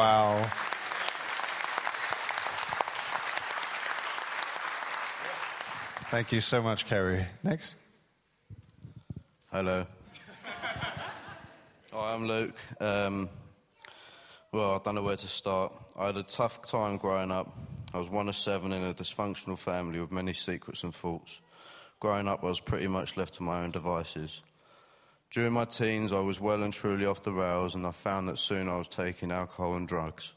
Wow. 0.00 0.42
Thank 6.04 6.32
you 6.32 6.40
so 6.40 6.62
much, 6.62 6.86
Kerry. 6.86 7.26
Next. 7.42 7.76
Hello. 9.52 9.86
Hi, 11.92 12.14
I'm 12.14 12.26
Luke. 12.26 12.56
Um, 12.80 13.28
well, 14.52 14.76
I 14.76 14.78
don't 14.82 14.94
know 14.94 15.02
where 15.02 15.16
to 15.16 15.28
start. 15.28 15.70
I 15.98 16.06
had 16.06 16.16
a 16.16 16.22
tough 16.22 16.62
time 16.62 16.96
growing 16.96 17.30
up. 17.30 17.54
I 17.92 17.98
was 17.98 18.08
one 18.08 18.30
of 18.30 18.36
seven 18.36 18.72
in 18.72 18.82
a 18.82 18.94
dysfunctional 18.94 19.58
family 19.58 20.00
with 20.00 20.12
many 20.12 20.32
secrets 20.32 20.82
and 20.82 20.94
faults. 20.94 21.42
Growing 22.00 22.26
up, 22.26 22.42
I 22.42 22.46
was 22.46 22.58
pretty 22.58 22.86
much 22.86 23.18
left 23.18 23.34
to 23.34 23.42
my 23.42 23.62
own 23.62 23.70
devices. 23.70 24.40
During 25.30 25.52
my 25.52 25.64
teens, 25.64 26.12
I 26.12 26.18
was 26.18 26.40
well 26.40 26.64
and 26.64 26.72
truly 26.72 27.06
off 27.06 27.22
the 27.22 27.30
rails, 27.30 27.76
and 27.76 27.86
I 27.86 27.92
found 27.92 28.28
that 28.28 28.36
soon 28.36 28.68
I 28.68 28.76
was 28.76 28.88
taking 28.88 29.30
alcohol 29.30 29.76
and 29.76 29.86
drugs. 29.86 30.32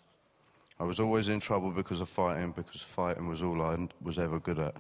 I 0.80 0.84
was 0.84 1.00
always 1.00 1.30
in 1.30 1.40
trouble 1.40 1.72
because 1.72 2.00
of 2.00 2.10
fighting, 2.10 2.52
because 2.52 2.84
fighting 2.84 3.28
was 3.28 3.42
all 3.42 3.60
I 3.62 3.88
was 4.02 4.20
ever 4.20 4.40
good 4.40 4.60
at. 4.60 4.76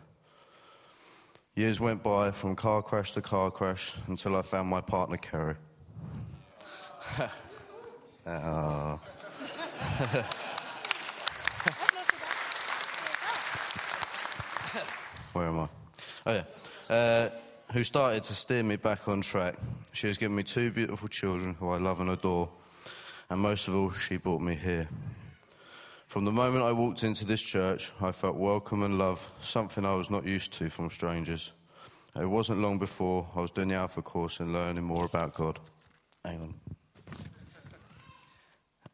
Years 1.55 1.79
went 1.79 2.03
by 2.03 2.29
from 2.29 2.55
car 2.55 2.83
crash 2.83 3.13
to 3.13 3.21
car 3.21 3.49
crash 3.49 3.95
until 4.07 4.35
I 4.35 4.43
found 4.43 4.69
my 4.69 4.81
partner, 4.81 5.17
Kerry. 5.17 5.55
oh. 8.27 8.99
Where 15.33 15.47
am 15.47 15.59
I? 15.59 15.67
Oh, 16.27 16.33
yeah. 16.33 16.43
Uh, 16.89 17.29
who 17.73 17.83
started 17.83 18.21
to 18.21 18.35
steer 18.35 18.61
me 18.61 18.75
back 18.75 19.07
on 19.07 19.19
track. 19.19 19.55
She 19.93 20.05
has 20.05 20.19
given 20.19 20.35
me 20.35 20.43
two 20.43 20.69
beautiful 20.69 21.07
children 21.07 21.55
who 21.55 21.69
I 21.69 21.77
love 21.77 22.01
and 22.01 22.11
adore. 22.11 22.47
And 23.31 23.41
most 23.41 23.67
of 23.67 23.75
all, 23.75 23.91
she 23.91 24.17
brought 24.17 24.41
me 24.41 24.53
here. 24.53 24.87
From 26.05 26.23
the 26.23 26.31
moment 26.31 26.63
I 26.63 26.71
walked 26.71 27.03
into 27.03 27.25
this 27.25 27.41
church, 27.41 27.91
I 27.99 28.11
felt 28.11 28.35
welcome 28.35 28.83
and 28.83 28.99
love, 28.99 29.27
something 29.41 29.85
I 29.85 29.95
was 29.95 30.11
not 30.11 30.23
used 30.23 30.53
to 30.53 30.69
from 30.69 30.91
strangers. 30.91 31.51
It 32.15 32.25
wasn't 32.25 32.61
long 32.61 32.77
before 32.77 33.27
I 33.35 33.41
was 33.41 33.49
doing 33.49 33.69
the 33.69 33.75
Alpha 33.75 34.03
course 34.03 34.39
and 34.39 34.53
learning 34.53 34.83
more 34.83 35.05
about 35.05 35.33
God. 35.33 35.57
Hang 36.23 36.41
on. 36.41 36.53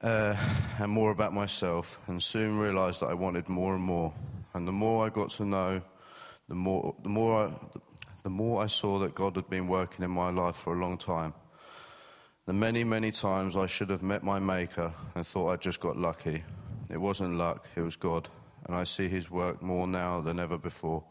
Uh, 0.02 0.38
and 0.80 0.89
more 0.89 1.11
about 1.11 1.33
myself, 1.33 2.00
and 2.07 2.23
soon 2.23 2.57
realised 2.57 3.02
that 3.02 3.07
I 3.07 3.13
wanted 3.13 3.50
more 3.50 3.75
and 3.75 3.83
more. 3.83 4.13
And 4.53 4.66
the 4.66 4.72
more 4.72 5.05
I 5.05 5.09
got 5.09 5.31
to 5.31 5.44
know, 5.44 5.81
the 6.47 6.55
more, 6.55 6.95
the 7.03 7.09
more, 7.09 7.45
I, 7.45 7.78
the 8.23 8.30
more 8.30 8.62
I 8.62 8.67
saw 8.67 9.00
that 9.00 9.16
God 9.16 9.36
had 9.36 9.50
been 9.50 9.67
working 9.67 10.03
in 10.03 10.12
my 10.12 10.30
life 10.30 10.56
for 10.56 10.73
a 10.73 10.80
long 10.80 10.98
time. 10.98 11.34
The 12.45 12.53
many, 12.53 12.84
many 12.84 13.12
times 13.12 13.56
I 13.56 13.67
should 13.67 13.89
have 13.89 14.03
met 14.03 14.23
my 14.23 14.39
Maker 14.39 14.94
and 15.16 15.25
thought 15.25 15.52
I'd 15.52 15.62
just 15.62 15.80
got 15.80 15.98
lucky. 15.98 16.44
It 16.90 16.97
wasn't 16.97 17.36
luck, 17.36 17.67
it 17.75 17.81
was 17.81 17.95
God. 17.95 18.28
And 18.66 18.75
I 18.75 18.84
see 18.84 19.08
His 19.08 19.30
work 19.30 19.62
more 19.62 19.88
now 19.88 20.22
than 20.22 20.40
ever 20.40 20.58
before. 20.58 21.03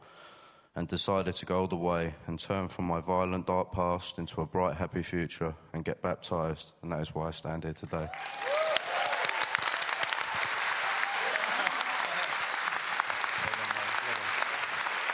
And 0.77 0.87
decided 0.87 1.35
to 1.37 1.47
go 1.47 1.61
all 1.61 1.67
the 1.67 1.77
way 1.77 2.15
and 2.27 2.39
turn 2.39 2.69
from 2.69 2.85
my 2.85 3.01
violent, 3.01 3.47
dark 3.47 3.73
past 3.73 4.19
into 4.19 4.41
a 4.41 4.47
bright, 4.47 4.77
happy 4.77 5.03
future 5.03 5.55
and 5.73 5.85
get 5.85 6.03
baptized. 6.03 6.73
And 6.83 6.93
that 6.93 7.01
is 7.01 7.15
why 7.15 7.29
I 7.29 7.31
stand 7.33 7.65
here 7.65 7.73
today. 7.73 8.09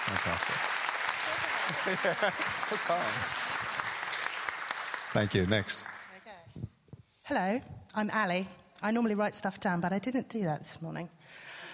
Fantastic. 0.06 0.73
so 2.64 2.76
calm. 2.76 2.98
Thank 5.12 5.34
you. 5.34 5.44
Next. 5.44 5.84
Okay. 6.16 6.66
Hello, 7.24 7.60
I'm 7.94 8.10
Ali. 8.10 8.48
I 8.82 8.90
normally 8.90 9.14
write 9.14 9.34
stuff 9.34 9.60
down, 9.60 9.82
but 9.82 9.92
I 9.92 9.98
didn't 9.98 10.30
do 10.30 10.44
that 10.44 10.60
this 10.60 10.80
morning. 10.80 11.10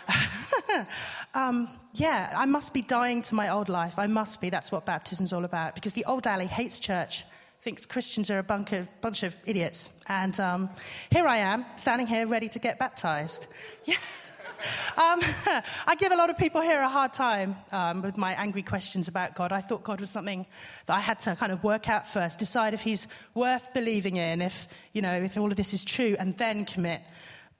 um, 1.34 1.68
yeah, 1.94 2.34
I 2.36 2.44
must 2.44 2.74
be 2.74 2.82
dying 2.82 3.22
to 3.22 3.36
my 3.36 3.50
old 3.50 3.68
life. 3.68 4.00
I 4.00 4.08
must 4.08 4.40
be. 4.40 4.50
That's 4.50 4.72
what 4.72 4.84
baptism's 4.84 5.32
all 5.32 5.44
about. 5.44 5.76
Because 5.76 5.92
the 5.92 6.04
old 6.06 6.26
Ali 6.26 6.46
hates 6.46 6.80
church, 6.80 7.24
thinks 7.60 7.86
Christians 7.86 8.32
are 8.32 8.40
a 8.40 8.42
bunch 8.42 8.72
of, 8.72 8.88
bunch 9.02 9.22
of 9.22 9.36
idiots. 9.46 9.96
And 10.08 10.38
um, 10.40 10.70
here 11.10 11.28
I 11.28 11.36
am, 11.36 11.64
standing 11.76 12.08
here 12.08 12.26
ready 12.26 12.48
to 12.48 12.58
get 12.58 12.80
baptized. 12.80 13.46
Yeah. 13.84 13.96
Um, 14.96 15.20
I 15.86 15.96
give 15.98 16.12
a 16.12 16.16
lot 16.16 16.30
of 16.30 16.38
people 16.38 16.60
here 16.60 16.80
a 16.80 16.88
hard 16.88 17.12
time 17.12 17.56
um, 17.72 18.02
with 18.02 18.16
my 18.16 18.32
angry 18.32 18.62
questions 18.62 19.08
about 19.08 19.34
God. 19.34 19.52
I 19.52 19.60
thought 19.60 19.82
God 19.82 20.00
was 20.00 20.10
something 20.10 20.46
that 20.86 20.96
I 20.96 21.00
had 21.00 21.20
to 21.20 21.34
kind 21.36 21.52
of 21.52 21.64
work 21.64 21.88
out 21.88 22.06
first, 22.06 22.38
decide 22.38 22.74
if 22.74 22.82
He's 22.82 23.06
worth 23.34 23.72
believing 23.72 24.16
in, 24.16 24.42
if 24.42 24.68
you 24.92 25.02
know, 25.02 25.14
if 25.14 25.36
all 25.36 25.50
of 25.50 25.56
this 25.56 25.72
is 25.72 25.84
true, 25.84 26.16
and 26.18 26.36
then 26.36 26.64
commit. 26.64 27.02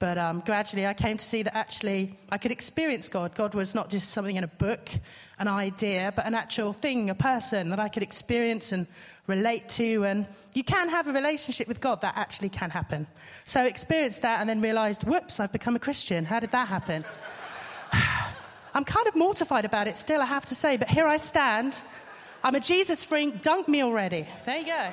But 0.01 0.17
um, 0.17 0.41
gradually, 0.43 0.87
I 0.87 0.95
came 0.95 1.17
to 1.17 1.23
see 1.23 1.43
that 1.43 1.55
actually 1.55 2.17
I 2.31 2.39
could 2.39 2.49
experience 2.51 3.07
God. 3.07 3.35
God 3.35 3.53
was 3.53 3.75
not 3.75 3.91
just 3.91 4.09
something 4.09 4.35
in 4.35 4.43
a 4.43 4.47
book, 4.47 4.89
an 5.37 5.47
idea, 5.47 6.11
but 6.15 6.25
an 6.25 6.33
actual 6.33 6.73
thing, 6.73 7.11
a 7.11 7.13
person 7.13 7.69
that 7.69 7.79
I 7.79 7.87
could 7.87 8.01
experience 8.01 8.71
and 8.71 8.87
relate 9.27 9.69
to. 9.69 10.05
And 10.05 10.25
you 10.55 10.63
can 10.63 10.89
have 10.89 11.07
a 11.07 11.13
relationship 11.13 11.67
with 11.67 11.79
God, 11.81 12.01
that 12.01 12.17
actually 12.17 12.49
can 12.49 12.71
happen. 12.71 13.05
So 13.45 13.59
I 13.59 13.67
experienced 13.67 14.23
that 14.23 14.39
and 14.39 14.49
then 14.49 14.59
realized, 14.59 15.03
whoops, 15.03 15.39
I've 15.39 15.51
become 15.51 15.75
a 15.75 15.79
Christian. 15.79 16.25
How 16.25 16.39
did 16.39 16.49
that 16.49 16.67
happen? 16.67 17.05
I'm 18.73 18.83
kind 18.83 19.05
of 19.05 19.15
mortified 19.15 19.65
about 19.65 19.87
it 19.87 19.95
still, 19.95 20.19
I 20.19 20.25
have 20.25 20.47
to 20.47 20.55
say, 20.55 20.77
but 20.77 20.87
here 20.87 21.05
I 21.05 21.17
stand. 21.17 21.79
I'm 22.43 22.55
a 22.55 22.59
Jesus 22.59 23.03
freak, 23.03 23.43
dunk 23.43 23.67
me 23.67 23.83
already. 23.83 24.25
There 24.47 24.57
you 24.57 24.65
go. 24.65 24.91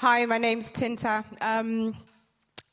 Hi, 0.00 0.24
my 0.26 0.38
name's 0.38 0.70
Tinta. 0.70 1.24
Um, 1.40 1.92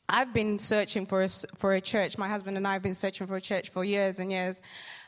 I've 0.07 0.31
been 0.31 0.59
searching 0.59 1.07
for 1.07 1.23
a, 1.23 1.27
for 1.27 1.73
a 1.73 1.81
church. 1.81 2.19
My 2.19 2.29
husband 2.29 2.55
and 2.55 2.67
I 2.67 2.73
have 2.73 2.83
been 2.83 2.93
searching 2.93 3.25
for 3.25 3.35
a 3.35 3.41
church 3.41 3.69
for 3.71 3.83
years 3.83 4.19
and 4.19 4.31
years. 4.31 4.61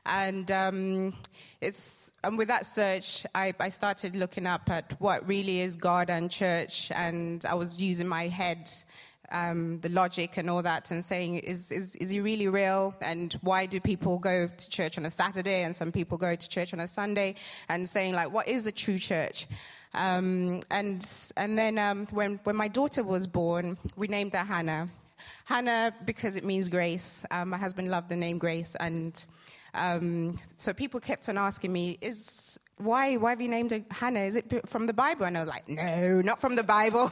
And 0.04 0.50
um, 0.50 1.14
it's 1.62 2.14
and 2.24 2.36
with 2.36 2.48
that 2.48 2.66
search, 2.66 3.24
I, 3.36 3.54
I, 3.60 3.70
started 3.70 4.16
looking 4.16 4.48
up 4.48 4.68
at 4.72 5.00
what 5.00 5.28
really 5.28 5.60
is 5.60 5.76
God 5.76 6.10
and 6.10 6.32
church, 6.32 6.92
and 6.96 7.46
I 7.46 7.54
was 7.54 7.80
using 7.80 8.08
my 8.08 8.24
head, 8.28 8.68
um, 9.32 9.80
the 9.82 9.90
logic 9.90 10.38
and 10.38 10.50
all 10.50 10.62
that, 10.64 10.92
and 10.92 11.04
saying, 11.04 11.36
is, 11.40 11.72
is 11.72 11.96
is 11.98 12.10
he 12.10 12.20
really 12.20 12.48
real? 12.48 12.96
And 13.02 13.34
why 13.42 13.66
do 13.66 13.80
people 13.80 14.18
go 14.18 14.48
to 14.48 14.70
church 14.70 14.98
on 14.98 15.06
a 15.06 15.12
Saturday 15.12 15.64
and 15.64 15.76
some 15.76 15.92
people 15.92 16.18
go 16.18 16.36
to 16.36 16.50
church 16.50 16.74
on 16.74 16.80
a 16.80 16.88
Sunday? 16.88 17.36
And 17.70 17.88
saying 17.88 18.16
like, 18.16 18.32
what 18.32 18.48
is 18.48 18.64
the 18.64 18.72
true 18.72 18.98
church? 18.98 19.48
Um, 19.94 20.62
and 20.72 21.06
and 21.38 21.58
then 21.58 21.78
um, 21.78 22.08
when 22.12 22.40
when 22.44 22.56
my 22.56 22.68
daughter 22.68 23.04
was 23.04 23.28
born, 23.28 23.78
we 23.96 24.08
named 24.08 24.34
her 24.34 24.44
Hannah. 24.44 24.90
Hannah 25.46 25.94
because 26.06 26.36
it 26.36 26.44
means 26.44 26.70
grace. 26.70 27.26
Um, 27.32 27.50
my 27.50 27.58
husband 27.58 27.90
loved 27.90 28.10
the 28.10 28.16
name 28.16 28.38
Grace, 28.38 28.76
and 28.76 29.26
um, 29.74 30.40
so 30.56 30.74
people 30.74 31.00
kept 31.00 31.30
on 31.30 31.38
asking 31.38 31.74
me, 31.74 31.98
"Is 32.02 32.60
why 32.78 33.16
why 33.18 33.32
have 33.32 33.42
you 33.42 33.48
named 33.48 33.72
her 33.72 33.82
Hannah? 33.92 34.22
Is 34.22 34.36
it 34.36 34.70
from 34.70 34.88
the 34.88 34.94
Bible?" 34.94 35.26
And 35.26 35.38
I 35.38 35.42
was 35.42 35.50
like, 35.50 35.68
"No, 35.68 36.22
not 36.22 36.40
from 36.40 36.56
the 36.56 36.64
Bible. 36.64 37.12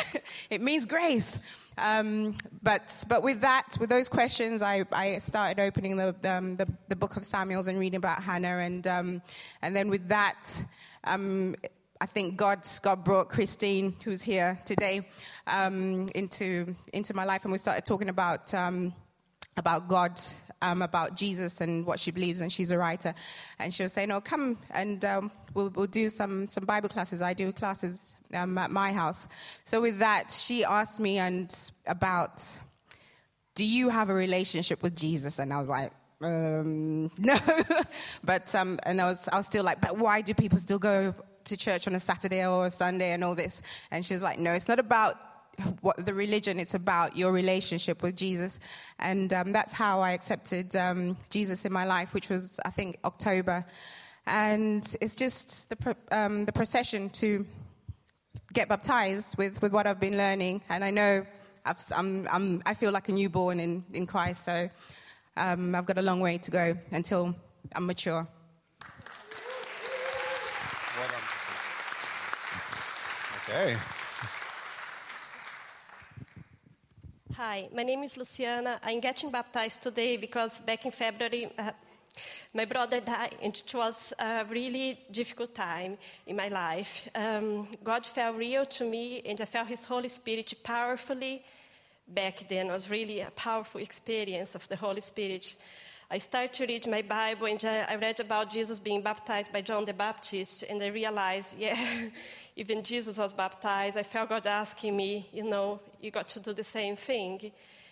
it 0.50 0.60
means 0.60 0.84
grace." 0.84 1.38
Um, 1.76 2.36
but 2.62 3.04
but 3.08 3.22
with 3.22 3.40
that, 3.40 3.76
with 3.80 3.90
those 3.90 4.08
questions, 4.08 4.62
I, 4.62 4.84
I 4.92 5.18
started 5.18 5.60
opening 5.60 5.96
the, 5.96 6.14
um, 6.24 6.56
the, 6.56 6.68
the 6.88 6.96
book 6.96 7.16
of 7.16 7.24
Samuel's 7.24 7.68
and 7.68 7.78
reading 7.78 7.98
about 7.98 8.22
Hannah, 8.22 8.58
and 8.58 8.86
um, 8.86 9.22
and 9.62 9.74
then 9.74 9.88
with 9.88 10.08
that, 10.08 10.64
um, 11.04 11.56
I 12.00 12.06
think 12.06 12.36
God, 12.36 12.66
God 12.82 13.02
brought 13.02 13.28
Christine, 13.30 13.94
who's 14.04 14.20
here 14.20 14.58
today, 14.66 15.08
um, 15.46 16.06
into, 16.14 16.74
into 16.92 17.14
my 17.14 17.24
life, 17.24 17.44
and 17.44 17.52
we 17.52 17.56
started 17.56 17.86
talking 17.86 18.10
about, 18.10 18.52
um, 18.52 18.92
about 19.56 19.88
God, 19.88 20.20
um, 20.64 20.82
about 20.82 21.16
Jesus, 21.16 21.60
and 21.60 21.86
what 21.86 22.00
she 22.00 22.10
believes. 22.10 22.40
And 22.40 22.52
she's 22.52 22.70
a 22.70 22.78
writer, 22.78 23.14
and 23.58 23.72
she 23.72 23.82
was 23.82 23.92
saying, 23.92 24.10
"Oh, 24.10 24.20
come 24.20 24.58
and 24.70 25.04
um, 25.04 25.30
we'll, 25.54 25.68
we'll 25.70 25.86
do 25.86 26.08
some, 26.08 26.48
some 26.48 26.64
Bible 26.64 26.88
classes. 26.88 27.22
I 27.22 27.34
do 27.34 27.52
classes 27.52 28.16
um, 28.34 28.56
at 28.58 28.70
my 28.70 28.92
house." 28.92 29.28
So 29.64 29.80
with 29.80 29.98
that, 29.98 30.30
she 30.30 30.64
asked 30.64 31.00
me 31.00 31.18
and 31.18 31.54
about, 31.86 32.42
"Do 33.54 33.66
you 33.66 33.88
have 33.88 34.10
a 34.10 34.14
relationship 34.14 34.82
with 34.82 34.96
Jesus?" 34.96 35.38
And 35.38 35.52
I 35.52 35.58
was 35.58 35.68
like, 35.68 35.92
um, 36.22 37.10
no. 37.18 37.36
but 38.24 38.54
um, 38.54 38.78
and 38.84 39.00
I 39.00 39.04
was 39.06 39.28
I 39.28 39.36
was 39.36 39.46
still 39.46 39.64
like, 39.64 39.80
but 39.80 39.98
why 39.98 40.22
do 40.22 40.34
people 40.34 40.58
still 40.58 40.78
go 40.78 41.14
to 41.44 41.56
church 41.56 41.86
on 41.86 41.94
a 41.94 42.00
Saturday 42.00 42.46
or 42.46 42.66
a 42.66 42.70
Sunday 42.70 43.12
and 43.12 43.22
all 43.22 43.34
this. 43.34 43.62
And 43.90 44.04
she 44.04 44.14
was 44.14 44.22
like, 44.22 44.38
no, 44.38 44.52
it's 44.52 44.68
not 44.68 44.78
about 44.78 45.16
what 45.80 46.04
the 46.04 46.14
religion, 46.14 46.58
it's 46.58 46.74
about 46.74 47.16
your 47.16 47.32
relationship 47.32 48.02
with 48.02 48.16
Jesus. 48.16 48.58
And 48.98 49.32
um, 49.32 49.52
that's 49.52 49.72
how 49.72 50.00
I 50.00 50.12
accepted 50.12 50.74
um, 50.76 51.16
Jesus 51.30 51.64
in 51.64 51.72
my 51.72 51.84
life, 51.84 52.14
which 52.14 52.28
was, 52.28 52.58
I 52.64 52.70
think, 52.70 52.98
October. 53.04 53.64
And 54.26 54.84
it's 55.00 55.14
just 55.14 55.68
the, 55.68 55.96
um, 56.10 56.44
the 56.44 56.52
procession 56.52 57.10
to 57.10 57.44
get 58.52 58.68
baptized 58.68 59.36
with, 59.36 59.60
with 59.60 59.72
what 59.72 59.86
I've 59.86 60.00
been 60.00 60.16
learning. 60.16 60.62
And 60.68 60.84
I 60.84 60.90
know 60.90 61.26
i 61.66 61.74
i 62.66 62.74
feel 62.74 62.92
like 62.92 63.08
a 63.08 63.12
newborn 63.12 63.58
in, 63.58 63.84
in 63.94 64.06
Christ, 64.06 64.44
so 64.44 64.68
um, 65.36 65.74
I've 65.74 65.86
got 65.86 65.98
a 65.98 66.02
long 66.02 66.20
way 66.20 66.38
to 66.38 66.50
go 66.50 66.76
until 66.90 67.34
I'm 67.74 67.86
mature. 67.86 68.26
Okay. 73.48 73.76
Hi, 77.36 77.68
my 77.74 77.82
name 77.82 78.04
is 78.04 78.16
Luciana. 78.16 78.78
I'm 78.80 79.00
getting 79.00 79.28
baptized 79.28 79.82
today 79.82 80.16
because 80.16 80.60
back 80.60 80.86
in 80.86 80.92
February, 80.92 81.50
uh, 81.58 81.72
my 82.54 82.64
brother 82.64 83.00
died, 83.00 83.34
and 83.42 83.52
it 83.56 83.74
was 83.74 84.12
a 84.20 84.44
really 84.48 85.00
difficult 85.10 85.52
time 85.52 85.98
in 86.28 86.36
my 86.36 86.46
life. 86.46 87.08
Um, 87.12 87.66
God 87.82 88.06
felt 88.06 88.36
real 88.36 88.64
to 88.66 88.84
me, 88.84 89.20
and 89.26 89.40
I 89.40 89.46
felt 89.46 89.66
His 89.66 89.84
Holy 89.84 90.08
Spirit 90.08 90.54
powerfully 90.62 91.42
back 92.06 92.48
then. 92.48 92.68
It 92.68 92.72
was 92.72 92.88
really 92.88 93.22
a 93.22 93.32
powerful 93.32 93.80
experience 93.80 94.54
of 94.54 94.68
the 94.68 94.76
Holy 94.76 95.00
Spirit. 95.00 95.56
I 96.12 96.18
started 96.18 96.52
to 96.52 96.66
read 96.66 96.86
my 96.86 97.02
Bible, 97.02 97.46
and 97.46 97.64
I 97.64 97.96
read 97.96 98.20
about 98.20 98.48
Jesus 98.48 98.78
being 98.78 99.02
baptized 99.02 99.52
by 99.52 99.62
John 99.62 99.84
the 99.84 99.92
Baptist, 99.92 100.62
and 100.70 100.80
I 100.80 100.86
realized, 100.86 101.58
yeah, 101.58 101.76
even 102.56 102.82
Jesus 102.82 103.18
was 103.18 103.32
baptized. 103.32 103.96
I 103.96 104.04
felt 104.04 104.28
God 104.28 104.46
asking 104.46 104.96
me, 104.96 105.26
you 105.32 105.42
know, 105.42 105.80
you 106.00 106.10
got 106.10 106.28
to 106.28 106.40
do 106.40 106.52
the 106.52 106.62
same 106.62 106.94
thing. 106.96 107.50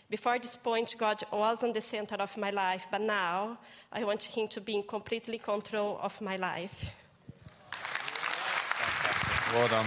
Before 0.08 0.38
this 0.38 0.56
point, 0.56 0.94
God 0.98 1.22
wasn't 1.32 1.74
the 1.74 1.80
center 1.80 2.16
of 2.16 2.36
my 2.36 2.50
life, 2.50 2.86
but 2.90 3.00
now 3.00 3.58
I 3.92 4.04
want 4.04 4.22
Him 4.22 4.46
to 4.48 4.60
be 4.60 4.74
in 4.76 4.82
completely 4.84 5.38
control 5.38 5.98
of 6.00 6.20
my 6.20 6.36
life. 6.36 6.92
Well 9.52 9.68
done. 9.68 9.86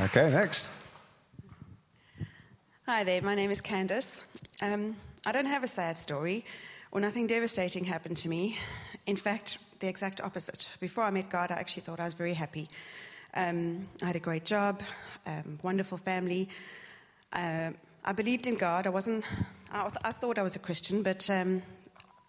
Okay, 0.00 0.30
next. 0.30 0.68
Hi 2.86 3.04
there, 3.04 3.20
my 3.20 3.34
name 3.34 3.50
is 3.50 3.60
Candace. 3.60 4.22
Um, 4.62 4.96
I 5.26 5.32
don't 5.32 5.46
have 5.46 5.62
a 5.62 5.66
sad 5.66 5.98
story 5.98 6.44
or 6.90 7.00
nothing 7.00 7.26
devastating 7.26 7.84
happened 7.84 8.16
to 8.18 8.28
me. 8.28 8.56
In 9.08 9.16
fact, 9.16 9.56
the 9.80 9.88
exact 9.88 10.20
opposite. 10.20 10.68
Before 10.80 11.02
I 11.02 11.10
met 11.10 11.30
God, 11.30 11.50
I 11.50 11.54
actually 11.54 11.80
thought 11.80 11.98
I 11.98 12.04
was 12.04 12.12
very 12.12 12.34
happy. 12.34 12.68
Um, 13.32 13.88
I 14.02 14.04
had 14.04 14.16
a 14.16 14.20
great 14.20 14.44
job, 14.44 14.82
um, 15.26 15.58
wonderful 15.62 15.96
family. 15.96 16.46
Uh, 17.32 17.70
I 18.04 18.12
believed 18.12 18.46
in 18.46 18.56
God. 18.56 18.86
I 18.86 18.90
wasn't. 18.90 19.24
I, 19.72 19.90
I 20.04 20.12
thought 20.12 20.36
I 20.36 20.42
was 20.42 20.56
a 20.56 20.58
Christian, 20.58 21.02
but 21.02 21.28
um, 21.30 21.62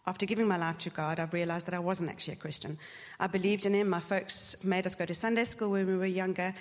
after 0.07 0.25
giving 0.25 0.47
my 0.47 0.55
life 0.55 0.77
to 0.77 0.89
God, 0.89 1.19
I 1.19 1.27
realized 1.33 1.67
that 1.67 1.73
I 1.73 1.79
wasn't 1.79 2.11
actually 2.11 2.35
a 2.35 2.37
Christian. 2.37 2.77
I 3.19 3.27
believed 3.27 3.65
in 3.65 3.73
Him. 3.73 3.89
My 3.89 3.99
folks 3.99 4.63
made 4.63 4.85
us 4.85 4.95
go 4.95 5.05
to 5.05 5.13
Sunday 5.13 5.43
school 5.43 5.71
when 5.71 5.85
we 5.85 5.97
were 5.97 6.05
younger, 6.05 6.55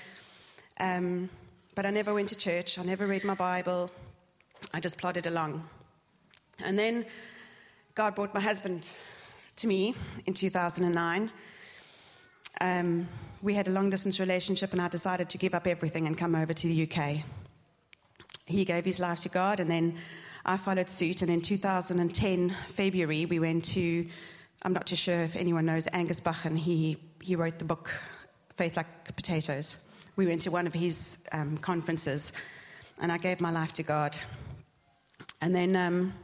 um, 0.80 1.30
but 1.76 1.86
I 1.86 1.90
never 1.90 2.12
went 2.12 2.28
to 2.30 2.36
church. 2.36 2.76
I 2.76 2.82
never 2.82 3.06
read 3.06 3.22
my 3.22 3.36
Bible. 3.36 3.88
I 4.74 4.80
just 4.80 4.98
plodded 4.98 5.28
along. 5.28 5.62
And 6.64 6.76
then 6.76 7.06
God 7.94 8.16
brought 8.16 8.34
my 8.34 8.40
husband 8.40 8.90
to 9.58 9.66
me 9.66 9.94
in 10.26 10.34
2009. 10.34 11.30
Um, 12.60 13.08
we 13.42 13.54
had 13.54 13.68
a 13.68 13.70
long 13.70 13.90
distance 13.90 14.20
relationship, 14.20 14.72
and 14.72 14.80
I 14.80 14.88
decided 14.88 15.28
to 15.30 15.38
give 15.38 15.54
up 15.54 15.66
everything 15.66 16.06
and 16.06 16.16
come 16.16 16.34
over 16.34 16.52
to 16.52 16.66
the 16.68 16.88
UK. 16.88 17.24
He 18.46 18.64
gave 18.64 18.84
his 18.84 19.00
life 19.00 19.18
to 19.20 19.28
God, 19.28 19.60
and 19.60 19.70
then 19.70 19.94
I 20.44 20.56
followed 20.56 20.88
suit. 20.88 21.22
And 21.22 21.30
in 21.30 21.42
2010, 21.42 22.54
February, 22.68 23.26
we 23.26 23.38
went 23.40 23.64
to, 23.66 24.06
I'm 24.62 24.72
not 24.72 24.86
too 24.86 24.96
sure 24.96 25.20
if 25.22 25.34
anyone 25.34 25.66
knows 25.66 25.88
Angus 25.92 26.20
Buchan, 26.20 26.56
he, 26.56 26.96
he 27.20 27.36
wrote 27.36 27.58
the 27.58 27.64
book 27.64 27.92
Faith 28.56 28.76
Like 28.76 28.86
Potatoes. 29.16 29.88
We 30.16 30.26
went 30.26 30.42
to 30.42 30.50
one 30.50 30.66
of 30.66 30.72
his 30.72 31.24
um, 31.32 31.58
conferences, 31.58 32.32
and 33.00 33.10
I 33.10 33.18
gave 33.18 33.40
my 33.40 33.50
life 33.50 33.72
to 33.74 33.82
God. 33.82 34.16
And 35.40 35.54
then, 35.54 35.74
um, 35.76 36.14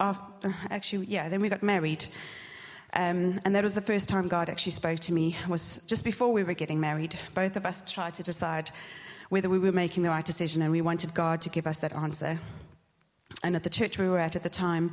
after, 0.00 0.54
actually, 0.70 1.06
yeah, 1.06 1.28
then 1.28 1.40
we 1.40 1.48
got 1.48 1.62
married. 1.62 2.04
Um, 2.94 3.38
and 3.44 3.54
that 3.54 3.62
was 3.62 3.74
the 3.74 3.82
first 3.82 4.08
time 4.08 4.28
God 4.28 4.48
actually 4.48 4.72
spoke 4.72 4.98
to 5.00 5.12
me, 5.12 5.36
was 5.48 5.84
just 5.86 6.04
before 6.04 6.32
we 6.32 6.42
were 6.42 6.54
getting 6.54 6.80
married. 6.80 7.18
Both 7.34 7.56
of 7.56 7.66
us 7.66 7.90
tried 7.90 8.14
to 8.14 8.22
decide 8.22 8.70
whether 9.28 9.50
we 9.50 9.58
were 9.58 9.72
making 9.72 10.02
the 10.02 10.08
right 10.08 10.24
decision, 10.24 10.62
and 10.62 10.72
we 10.72 10.80
wanted 10.80 11.12
God 11.14 11.42
to 11.42 11.50
give 11.50 11.66
us 11.66 11.80
that 11.80 11.94
answer. 11.94 12.38
And 13.42 13.54
at 13.54 13.62
the 13.62 13.70
church 13.70 13.98
we 13.98 14.08
were 14.08 14.18
at 14.18 14.36
at 14.36 14.42
the 14.42 14.48
time, 14.48 14.92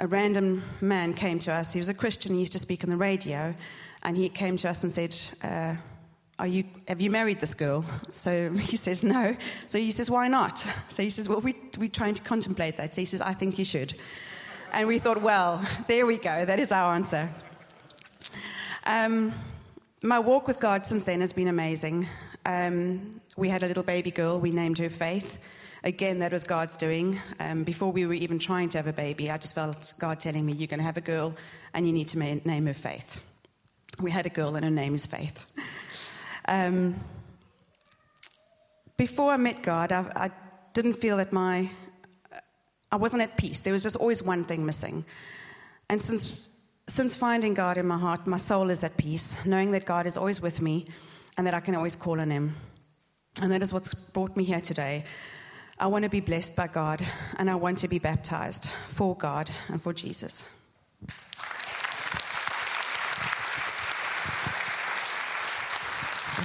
a 0.00 0.06
random 0.06 0.62
man 0.80 1.12
came 1.12 1.38
to 1.40 1.52
us. 1.52 1.72
He 1.72 1.78
was 1.78 1.90
a 1.90 1.94
Christian, 1.94 2.32
he 2.32 2.40
used 2.40 2.52
to 2.52 2.58
speak 2.58 2.82
on 2.82 2.90
the 2.90 2.96
radio, 2.96 3.54
and 4.04 4.16
he 4.16 4.28
came 4.28 4.56
to 4.56 4.70
us 4.70 4.82
and 4.82 4.90
said, 4.90 5.14
uh, 5.44 5.76
are 6.42 6.48
you, 6.48 6.64
have 6.88 7.00
you 7.00 7.08
married 7.08 7.38
this 7.38 7.54
girl? 7.54 7.84
So 8.12 8.50
he 8.70 8.76
says, 8.76 9.04
No. 9.04 9.36
So 9.68 9.78
he 9.78 9.92
says, 9.92 10.10
Why 10.10 10.26
not? 10.28 10.58
So 10.88 11.02
he 11.02 11.10
says, 11.10 11.28
Well, 11.28 11.40
we, 11.40 11.54
we're 11.78 11.88
trying 11.88 12.14
to 12.14 12.22
contemplate 12.22 12.76
that. 12.76 12.92
So 12.94 13.00
he 13.00 13.04
says, 13.06 13.20
I 13.20 13.32
think 13.32 13.58
you 13.58 13.64
should. 13.64 13.94
And 14.72 14.88
we 14.88 14.98
thought, 14.98 15.22
Well, 15.22 15.64
there 15.86 16.04
we 16.04 16.18
go. 16.18 16.44
That 16.44 16.58
is 16.58 16.72
our 16.72 16.94
answer. 16.94 17.30
Um, 18.84 19.32
my 20.02 20.18
walk 20.18 20.48
with 20.48 20.58
God 20.58 20.84
since 20.84 21.04
then 21.04 21.20
has 21.20 21.32
been 21.32 21.46
amazing. 21.46 22.08
Um, 22.44 23.20
we 23.36 23.48
had 23.48 23.62
a 23.62 23.68
little 23.68 23.84
baby 23.84 24.10
girl. 24.10 24.40
We 24.40 24.50
named 24.50 24.78
her 24.78 24.90
Faith. 24.90 25.38
Again, 25.84 26.18
that 26.18 26.32
was 26.32 26.42
God's 26.42 26.76
doing. 26.76 27.20
Um, 27.38 27.62
before 27.62 27.92
we 27.92 28.04
were 28.04 28.14
even 28.14 28.40
trying 28.40 28.68
to 28.70 28.78
have 28.78 28.88
a 28.88 28.92
baby, 28.92 29.30
I 29.30 29.38
just 29.38 29.54
felt 29.54 29.94
God 30.00 30.18
telling 30.18 30.44
me, 30.44 30.52
You're 30.54 30.66
going 30.66 30.80
to 30.80 30.84
have 30.84 30.96
a 30.96 31.08
girl 31.14 31.34
and 31.72 31.86
you 31.86 31.92
need 31.92 32.08
to 32.08 32.18
name 32.18 32.66
her 32.66 32.74
Faith. 32.74 33.22
We 34.00 34.10
had 34.10 34.26
a 34.26 34.30
girl 34.30 34.56
and 34.56 34.64
her 34.64 34.70
name 34.70 34.94
is 34.94 35.06
Faith. 35.06 35.46
Um, 36.46 36.96
before 38.96 39.32
I 39.32 39.36
met 39.36 39.62
God, 39.62 39.92
I, 39.92 40.10
I, 40.16 40.30
didn't 40.74 40.94
feel 40.94 41.18
that 41.18 41.32
my, 41.32 41.68
I 42.90 42.96
wasn't 42.96 43.22
at 43.22 43.36
peace. 43.36 43.60
There 43.60 43.74
was 43.74 43.82
just 43.82 43.96
always 43.96 44.22
one 44.22 44.44
thing 44.44 44.64
missing. 44.64 45.04
And 45.90 46.00
since, 46.00 46.48
since 46.86 47.14
finding 47.14 47.52
God 47.52 47.76
in 47.76 47.86
my 47.86 47.98
heart, 47.98 48.26
my 48.26 48.38
soul 48.38 48.70
is 48.70 48.82
at 48.82 48.96
peace, 48.96 49.44
knowing 49.44 49.70
that 49.72 49.84
God 49.84 50.06
is 50.06 50.16
always 50.16 50.40
with 50.40 50.62
me 50.62 50.86
and 51.36 51.46
that 51.46 51.52
I 51.52 51.60
can 51.60 51.74
always 51.74 51.94
call 51.94 52.20
on 52.20 52.30
Him. 52.30 52.54
And 53.42 53.52
that 53.52 53.62
is 53.62 53.72
what's 53.72 53.92
brought 53.92 54.34
me 54.34 54.44
here 54.44 54.60
today. 54.60 55.04
I 55.78 55.86
want 55.86 56.04
to 56.04 56.08
be 56.08 56.20
blessed 56.20 56.56
by 56.56 56.68
God 56.68 57.04
and 57.38 57.50
I 57.50 57.54
want 57.54 57.78
to 57.78 57.88
be 57.88 57.98
baptized 57.98 58.70
for 58.94 59.16
God 59.16 59.50
and 59.68 59.82
for 59.82 59.92
Jesus. 59.92 60.48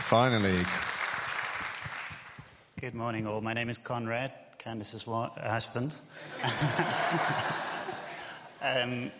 Finally, 0.08 0.64
Good 2.80 2.96
morning, 2.96 3.28
all. 3.28 3.42
My 3.42 3.52
name 3.52 3.68
is 3.68 3.78
Conrad, 3.78 4.32
Candice's 4.58 5.06
wa- 5.06 5.32
husband. 5.32 5.94
um, 8.62 9.12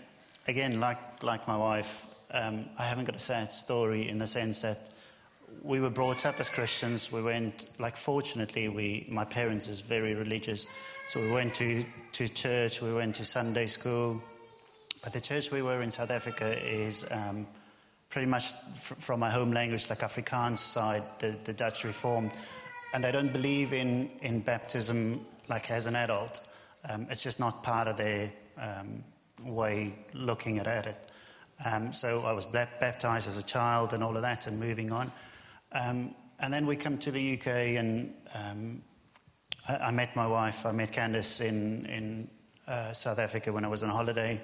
again, 0.48 0.80
like, 0.80 1.22
like 1.22 1.46
my 1.46 1.58
wife, 1.58 2.06
um, 2.32 2.68
I 2.80 2.86
haven't 2.86 3.04
got 3.04 3.18
a 3.18 3.20
sad 3.20 3.52
story 3.52 4.08
in 4.08 4.18
the 4.18 4.28
sense 4.28 4.62
that 4.62 4.78
we 5.62 5.82
were 5.82 5.90
brought 5.90 6.26
up 6.26 6.40
as 6.40 6.50
Christians. 6.50 7.12
We 7.12 7.22
went, 7.22 7.66
like, 7.80 7.98
fortunately, 7.98 8.70
we, 8.70 9.08
my 9.10 9.26
parents 9.26 9.68
is 9.68 9.82
very 9.82 10.16
religious, 10.16 10.68
so 11.10 11.20
we 11.20 11.32
went 11.32 11.54
to, 11.56 11.84
to 12.14 12.30
church, 12.30 12.82
we 12.82 12.94
went 12.94 13.16
to 13.16 13.26
Sunday 13.26 13.68
school. 13.68 14.24
But 15.04 15.12
the 15.12 15.20
church 15.20 15.52
we 15.52 15.62
were 15.62 15.82
in 15.82 15.92
South 15.92 16.12
Africa 16.12 16.66
is 16.66 17.12
um, 17.12 17.46
pretty 18.10 18.28
much 18.28 18.52
from 18.80 19.20
my 19.20 19.30
home 19.30 19.52
language, 19.52 19.90
like 19.90 20.00
Afrikaans 20.00 20.60
side, 20.60 21.04
the, 21.20 21.36
the 21.44 21.54
Dutch 21.54 21.84
Reformed 21.84 22.32
and 22.94 23.04
they 23.04 23.12
don't 23.12 23.32
believe 23.32 23.74
in, 23.74 24.10
in 24.22 24.40
baptism 24.40 25.26
like 25.50 25.70
as 25.72 25.86
an 25.86 25.96
adult. 25.96 26.42
Um, 26.90 27.08
it's 27.10 27.24
just 27.24 27.40
not 27.40 27.64
part 27.64 27.88
of 27.88 27.98
their 27.98 28.32
um, 28.58 29.04
way 29.44 29.94
looking 30.14 30.60
at 30.60 30.68
it. 30.68 30.98
Um, 31.66 31.92
so 31.92 32.22
I 32.22 32.34
was 32.34 32.46
baptized 32.46 33.28
as 33.28 33.38
a 33.38 33.44
child 33.44 33.94
and 33.94 34.04
all 34.04 34.16
of 34.16 34.22
that, 34.22 34.48
and 34.48 34.60
moving 34.60 34.92
on. 34.92 35.12
Um, 35.72 36.14
and 36.40 36.54
then 36.54 36.68
we 36.68 36.76
come 36.76 36.98
to 37.00 37.12
the 37.12 37.34
UK, 37.34 37.48
and 37.48 38.14
um, 38.36 38.82
I, 39.68 39.78
I, 39.78 39.92
met 39.92 40.16
my 40.16 40.28
wife. 40.28 40.66
I 40.66 40.72
met 40.72 40.92
Candice 40.92 41.42
in 41.42 41.86
in 41.88 42.30
uh, 42.68 42.94
South 42.94 43.18
Africa 43.18 43.52
when 43.52 43.66
I 43.66 43.68
was 43.68 43.82
on 43.82 43.90
holiday. 43.90 44.40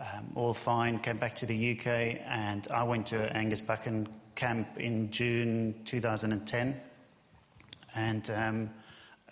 Um, 0.00 0.32
all 0.34 0.54
fine. 0.54 0.98
Came 0.98 1.18
back 1.18 1.34
to 1.36 1.46
the 1.46 1.72
UK, 1.72 2.22
and 2.26 2.66
I 2.72 2.82
went 2.84 3.06
to 3.08 3.36
Angus 3.36 3.60
Buchan 3.60 4.08
camp 4.34 4.78
in 4.78 5.10
June 5.10 5.74
2010. 5.84 6.80
And 7.94 8.30
um, 8.30 8.70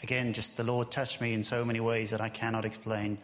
again, 0.03 0.35
just 0.35 0.59
the 0.59 0.65
Lord 0.65 0.91
touched 0.91 1.23
me 1.23 1.33
in 1.33 1.43
so 1.43 1.65
many 1.65 1.81
ways 1.81 2.11
that 2.11 2.21
I 2.21 2.29
cannot 2.29 2.67
explain. 2.67 3.17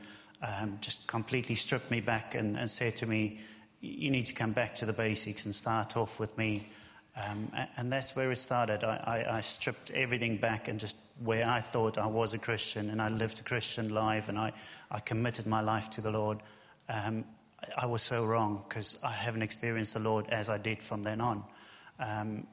Um, 0.42 0.78
just 0.80 1.06
completely 1.06 1.54
stripped 1.54 1.90
me 1.90 2.00
back 2.00 2.34
and, 2.34 2.56
and, 2.56 2.70
said 2.70 2.96
to 2.96 3.06
me, 3.06 3.40
You 3.82 4.10
need 4.10 4.26
to 4.26 4.34
come 4.34 4.52
back 4.52 4.74
to 4.76 4.86
the 4.86 4.92
basics 4.94 5.44
and 5.44 5.54
start 5.54 5.98
off 5.98 6.18
with 6.18 6.36
me. 6.38 6.68
Um, 7.16 7.52
and 7.76 7.92
that's 7.92 8.16
where 8.16 8.32
it 8.32 8.38
started. 8.38 8.82
I, 8.84 8.96
I, 9.28 9.36
I, 9.36 9.40
stripped 9.40 9.90
everything 9.92 10.36
back 10.36 10.66
and 10.66 10.80
just 10.80 10.96
where 11.22 11.46
I 11.46 11.60
thought 11.60 11.96
I 11.96 12.06
was 12.06 12.34
a 12.34 12.38
Christian 12.38 12.90
and 12.90 13.00
I 13.00 13.08
lived 13.08 13.38
a 13.38 13.44
Christian 13.44 13.94
life 13.94 14.28
and 14.28 14.36
I, 14.36 14.52
I 14.90 14.98
committed 14.98 15.46
my 15.46 15.60
life 15.60 15.88
to 15.90 16.00
the 16.00 16.10
Lord. 16.10 16.38
Um, 16.88 17.24
I, 17.76 17.86
was 17.86 18.02
so 18.02 18.24
wrong 18.24 18.64
because 18.68 19.02
I 19.04 19.10
haven't 19.10 19.42
experienced 19.42 19.94
the 19.94 20.00
Lord 20.00 20.28
as 20.28 20.48
I 20.48 20.58
did 20.58 20.82
from 20.82 21.02
then 21.02 21.20
on. 21.20 21.44
Um, 21.98 22.46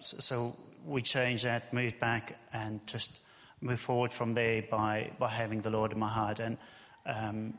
so, 0.00 0.16
so 0.18 0.56
we 0.86 1.02
changed 1.02 1.44
that, 1.44 1.72
moved 1.72 1.98
back, 1.98 2.38
and 2.52 2.86
just 2.86 3.20
moved 3.60 3.80
forward 3.80 4.12
from 4.12 4.34
there 4.34 4.62
by, 4.62 5.10
by 5.18 5.28
having 5.28 5.60
the 5.60 5.70
Lord 5.70 5.92
in 5.92 5.98
my 5.98 6.08
heart. 6.08 6.40
And 6.40 6.56
um, 7.06 7.54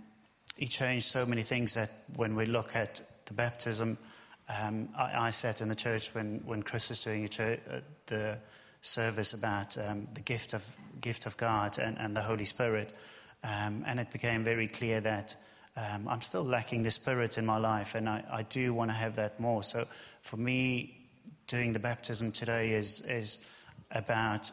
He 0.58 0.68
changed 0.68 1.06
so 1.06 1.26
many 1.26 1.42
things 1.44 1.74
that 1.74 1.90
when 2.16 2.36
we 2.36 2.46
look 2.46 2.76
at 2.76 3.02
the 3.26 3.34
baptism, 3.34 3.98
Um, 4.50 4.90
I, 4.98 5.28
I, 5.28 5.32
sat 5.32 5.62
in 5.62 5.70
the 5.70 5.76
church 5.76 6.16
when, 6.16 6.42
when 6.44 6.64
Chris 6.64 6.90
was 6.90 7.04
doing 7.04 7.30
church, 7.30 7.60
uh, 7.70 7.82
the 8.08 8.40
service 8.82 9.38
about 9.38 9.78
um, 9.78 10.08
the 10.16 10.24
gift 10.24 10.54
of, 10.54 10.64
gift 11.02 11.28
of 11.28 11.38
God 11.38 11.78
and, 11.78 11.98
and 12.00 12.16
the 12.16 12.24
Holy 12.24 12.46
Spirit. 12.46 12.94
Um, 13.44 13.84
and 13.86 14.00
it 14.00 14.10
became 14.12 14.44
very 14.44 14.68
clear 14.68 15.02
that 15.02 15.36
um, 15.76 16.08
I'm 16.08 16.22
still 16.22 16.44
lacking 16.44 16.84
the 16.84 16.92
Spirit 16.92 17.38
in 17.38 17.46
my 17.46 17.58
life, 17.58 17.96
and 17.96 18.10
I, 18.10 18.24
I 18.32 18.44
do 18.44 18.74
want 18.74 18.92
to 18.92 18.96
have 18.96 19.16
that 19.16 19.40
more. 19.40 19.64
So 19.64 19.86
for 20.22 20.38
me, 20.38 21.00
doing 21.48 21.74
the 21.74 21.80
baptism 21.80 22.32
today 22.32 22.72
is, 22.72 23.02
is 23.10 23.48
about 23.92 24.52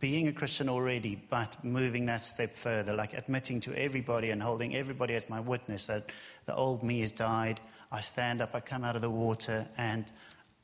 being 0.00 0.28
a 0.28 0.32
Christian 0.32 0.68
already, 0.68 1.22
but 1.30 1.62
moving 1.62 2.06
that 2.06 2.24
step 2.24 2.50
further, 2.50 2.94
like 2.94 3.14
admitting 3.14 3.60
to 3.60 3.80
everybody 3.80 4.30
and 4.30 4.42
holding 4.42 4.74
everybody 4.74 5.14
as 5.14 5.28
my 5.28 5.40
witness 5.40 5.86
that 5.86 6.10
the 6.46 6.54
old 6.54 6.82
me 6.82 7.00
has 7.00 7.12
died. 7.12 7.60
I 7.90 8.00
stand 8.00 8.40
up, 8.40 8.54
I 8.54 8.60
come 8.60 8.84
out 8.84 8.96
of 8.96 9.02
the 9.02 9.10
water, 9.10 9.66
and 9.76 10.10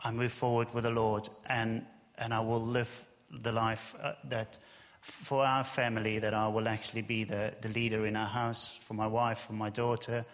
I 0.01 0.11
move 0.11 0.33
forward 0.33 0.73
with 0.73 0.85
the 0.85 0.91
Lord, 0.91 1.29
and, 1.49 1.85
and 2.17 2.33
I 2.33 2.41
will 2.41 2.61
live 2.61 3.05
the 3.31 3.53
life 3.53 3.95
uh, 4.03 4.15
that 4.25 4.59
for 5.01 5.45
our 5.45 5.65
family, 5.65 6.19
that 6.19 6.35
I 6.35 6.49
will 6.49 6.69
actually 6.69 7.03
be 7.03 7.25
the, 7.25 7.55
the 7.61 7.69
leader 7.69 8.07
in 8.07 8.17
our 8.17 8.27
house, 8.27 8.77
for 8.81 8.95
my 8.95 9.07
wife, 9.07 9.39
for 9.39 9.53
my 9.53 9.71
daughter, 9.71 10.25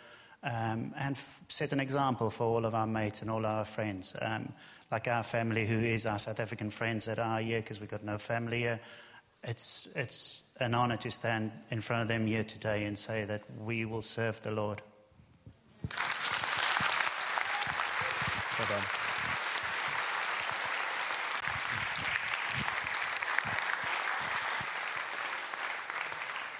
um, 0.42 0.92
and 0.98 1.16
f- 1.16 1.42
set 1.48 1.72
an 1.72 1.80
example 1.80 2.30
for 2.30 2.44
all 2.44 2.64
of 2.64 2.74
our 2.74 2.86
mates 2.86 3.22
and 3.22 3.30
all 3.30 3.46
our 3.46 3.64
friends. 3.64 4.16
Um, 4.20 4.52
like 4.90 5.08
our 5.08 5.22
family, 5.22 5.66
who 5.66 5.78
is 5.78 6.06
our 6.06 6.18
South 6.18 6.38
African 6.38 6.70
friends 6.70 7.06
that 7.06 7.18
are 7.18 7.40
here 7.40 7.60
because 7.60 7.80
we've 7.80 7.90
got 7.90 8.04
no 8.04 8.18
family 8.18 8.58
here. 8.58 8.78
It's, 9.42 9.96
it's 9.96 10.56
an 10.60 10.74
honor 10.74 10.96
to 10.98 11.10
stand 11.10 11.50
in 11.70 11.80
front 11.80 12.02
of 12.02 12.08
them 12.08 12.26
here 12.26 12.44
today 12.44 12.84
and 12.84 12.96
say 12.96 13.24
that 13.24 13.42
we 13.58 13.84
will 13.84 14.02
serve 14.02 14.40
the 14.42 14.52
Lord. 14.52 14.80
Well 18.58 19.03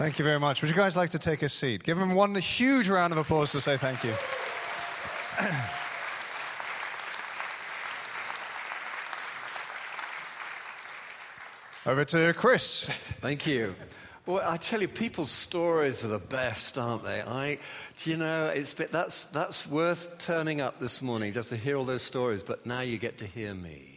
Thank 0.04 0.18
you 0.18 0.24
very 0.26 0.38
much. 0.38 0.60
Would 0.60 0.70
you 0.70 0.76
guys 0.76 0.98
like 0.98 1.08
to 1.10 1.18
take 1.18 1.40
a 1.40 1.48
seat? 1.48 1.82
Give 1.82 1.98
them 1.98 2.14
one 2.14 2.34
huge 2.34 2.90
round 2.90 3.14
of 3.14 3.18
applause 3.18 3.52
to 3.52 3.60
say 3.62 3.78
thank 3.78 4.04
you. 4.04 4.12
Over 11.90 12.04
to 12.04 12.34
Chris. 12.34 12.90
Thank 13.22 13.46
you. 13.46 13.74
Well, 14.26 14.46
I 14.46 14.58
tell 14.58 14.82
you, 14.82 14.88
people's 14.88 15.30
stories 15.30 16.04
are 16.04 16.08
the 16.08 16.18
best, 16.18 16.76
aren't 16.76 17.04
they? 17.04 17.22
I, 17.22 17.56
do 17.96 18.10
you 18.10 18.18
know, 18.18 18.48
it's 18.48 18.74
that's, 18.74 19.24
that's 19.24 19.66
worth 19.66 20.18
turning 20.18 20.60
up 20.60 20.80
this 20.80 21.00
morning 21.00 21.32
just 21.32 21.48
to 21.48 21.56
hear 21.56 21.78
all 21.78 21.86
those 21.86 22.02
stories, 22.02 22.42
but 22.42 22.66
now 22.66 22.80
you 22.80 22.98
get 22.98 23.16
to 23.20 23.26
hear 23.26 23.54
me. 23.54 23.93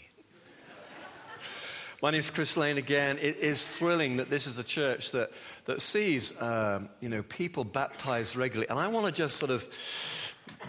My 2.00 2.12
name 2.12 2.20
is 2.20 2.30
Chris 2.30 2.56
Lane 2.56 2.78
again. 2.78 3.18
It 3.20 3.38
is 3.38 3.66
thrilling 3.68 4.18
that 4.18 4.30
this 4.30 4.46
is 4.46 4.60
a 4.60 4.64
church 4.64 5.10
that, 5.14 5.32
that 5.66 5.82
sees, 5.82 6.32
um, 6.40 6.90
you 7.02 7.10
know, 7.10 7.24
people 7.24 7.64
baptized 7.64 8.36
regularly. 8.36 8.70
And 8.70 8.78
I 8.78 8.88
want 8.90 9.08
to 9.08 9.12
just 9.12 9.38
sort 9.38 9.50
of 9.50 9.68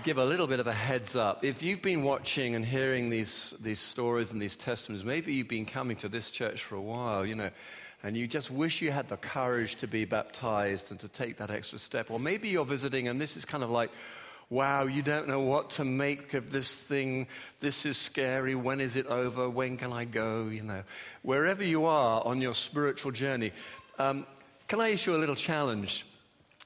give 0.05 0.17
a 0.17 0.25
little 0.25 0.47
bit 0.47 0.59
of 0.59 0.67
a 0.67 0.73
heads 0.73 1.17
up. 1.17 1.45
If 1.45 1.63
you've 1.63 1.83
been 1.83 2.03
watching 2.03 2.55
and 2.55 2.65
hearing 2.65 3.11
these, 3.11 3.53
these 3.61 3.79
stories 3.79 4.33
and 4.33 4.41
these 4.41 4.57
testimonies, 4.57 5.05
maybe 5.05 5.35
you've 5.35 5.49
been 5.49 5.67
coming 5.67 5.99
to 5.99 6.09
this 6.09 6.31
church 6.31 6.65
for 6.65 6.77
a 6.77 6.81
while, 6.81 7.27
you 7.27 7.35
know, 7.35 7.51
and 8.03 8.17
you 8.17 8.27
just 8.27 8.51
wish 8.51 8.81
you 8.81 8.91
had 8.91 9.11
the 9.11 9.19
courage 9.19 9.77
to 9.77 9.87
be 9.87 10.07
baptized 10.07 10.91
and 10.93 10.99
to 11.01 11.09
take 11.09 11.37
that 11.37 11.51
extra 11.51 11.79
step. 11.79 12.11
Or 12.11 12.19
maybe 12.19 12.49
you're 12.49 12.65
visiting 12.65 13.07
and 13.07 13.21
this 13.21 13.37
is 13.37 13.45
kind 13.45 13.63
of 13.63 13.69
like, 13.69 13.91
wow, 14.51 14.85
you 14.85 15.03
don't 15.03 15.29
know 15.29 15.41
what 15.41 15.71
to 15.71 15.85
make 15.85 16.35
of 16.35 16.51
this 16.51 16.83
thing. 16.83 17.27
This 17.61 17.85
is 17.85 17.97
scary. 17.97 18.55
When 18.55 18.81
is 18.81 18.97
it 18.97 19.07
over? 19.07 19.49
When 19.49 19.77
can 19.77 19.93
I 19.93 20.05
go? 20.05 20.47
You 20.47 20.63
know, 20.63 20.83
wherever 21.23 21.63
you 21.63 21.85
are 21.85 22.25
on 22.25 22.41
your 22.41 22.55
spiritual 22.55 23.13
journey, 23.13 23.53
um, 23.99 24.27
can 24.67 24.81
I 24.81 24.89
issue 24.89 25.15
a 25.15 25.19
little 25.19 25.35
challenge? 25.35 26.07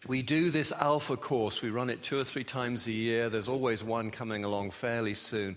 We 0.09 0.23
do 0.23 0.51
this 0.51 0.73
Alpha 0.73 1.17
course. 1.17 1.63
We 1.63 1.71
run 1.71 1.89
it 1.89 2.03
two 2.03 2.19
or 2.19 2.25
three 2.25 2.43
times 2.43 2.89
a 2.89 2.93
year. 2.93 3.31
There's 3.31 3.49
always 3.49 3.85
one 3.85 4.11
coming 4.11 4.43
along 4.43 4.73
fairly 4.73 5.15
soon. 5.15 5.57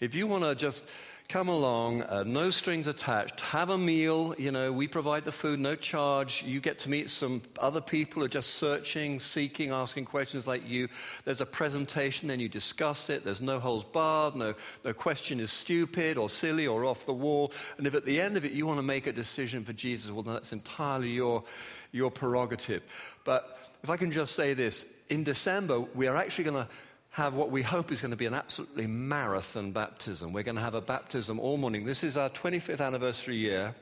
If 0.00 0.14
you 0.14 0.26
want 0.26 0.44
to 0.44 0.54
just 0.54 0.90
come 1.28 1.48
along, 1.48 2.02
uh, 2.02 2.22
no 2.24 2.50
strings 2.50 2.86
attached, 2.86 3.40
have 3.40 3.70
a 3.70 3.78
meal, 3.78 4.34
you 4.38 4.52
know, 4.52 4.72
we 4.72 4.86
provide 4.86 5.24
the 5.24 5.32
food, 5.32 5.58
no 5.58 5.74
charge. 5.74 6.44
You 6.44 6.60
get 6.60 6.78
to 6.80 6.90
meet 6.90 7.10
some 7.10 7.42
other 7.58 7.80
people 7.80 8.20
who 8.20 8.26
are 8.26 8.28
just 8.28 8.54
searching, 8.54 9.18
seeking, 9.18 9.70
asking 9.70 10.04
questions 10.04 10.46
like 10.46 10.68
you. 10.68 10.88
There's 11.24 11.40
a 11.40 11.46
presentation, 11.46 12.28
then 12.28 12.38
you 12.38 12.48
discuss 12.48 13.10
it. 13.10 13.24
There's 13.24 13.42
no 13.42 13.58
holes 13.58 13.84
barred, 13.84 14.36
no, 14.36 14.54
no 14.84 14.92
question 14.92 15.40
is 15.40 15.50
stupid 15.50 16.16
or 16.16 16.30
silly 16.30 16.66
or 16.66 16.84
off 16.84 17.06
the 17.06 17.12
wall. 17.12 17.52
And 17.78 17.86
if 17.86 17.94
at 17.94 18.04
the 18.04 18.20
end 18.20 18.36
of 18.36 18.44
it 18.44 18.52
you 18.52 18.66
want 18.66 18.78
to 18.78 18.82
make 18.82 19.06
a 19.06 19.12
decision 19.12 19.64
for 19.64 19.72
Jesus, 19.72 20.10
well, 20.10 20.22
then 20.22 20.34
that's 20.34 20.52
entirely 20.52 21.10
your, 21.10 21.42
your 21.90 22.10
prerogative. 22.10 22.82
But 23.24 23.58
if 23.82 23.90
I 23.90 23.96
can 23.96 24.12
just 24.12 24.34
say 24.36 24.54
this, 24.54 24.86
in 25.10 25.24
December, 25.24 25.80
we 25.80 26.06
are 26.06 26.16
actually 26.16 26.44
going 26.44 26.64
to 26.64 26.68
have 27.16 27.32
what 27.32 27.50
we 27.50 27.62
hope 27.62 27.90
is 27.90 28.02
going 28.02 28.10
to 28.10 28.16
be 28.16 28.26
an 28.26 28.34
absolutely 28.34 28.86
marathon 28.86 29.72
baptism. 29.72 30.34
We're 30.34 30.42
going 30.42 30.56
to 30.56 30.60
have 30.60 30.74
a 30.74 30.82
baptism 30.82 31.40
all 31.40 31.56
morning. 31.56 31.86
This 31.86 32.04
is 32.04 32.18
our 32.18 32.28
25th 32.28 32.84
anniversary 32.84 33.36
year, 33.36 33.74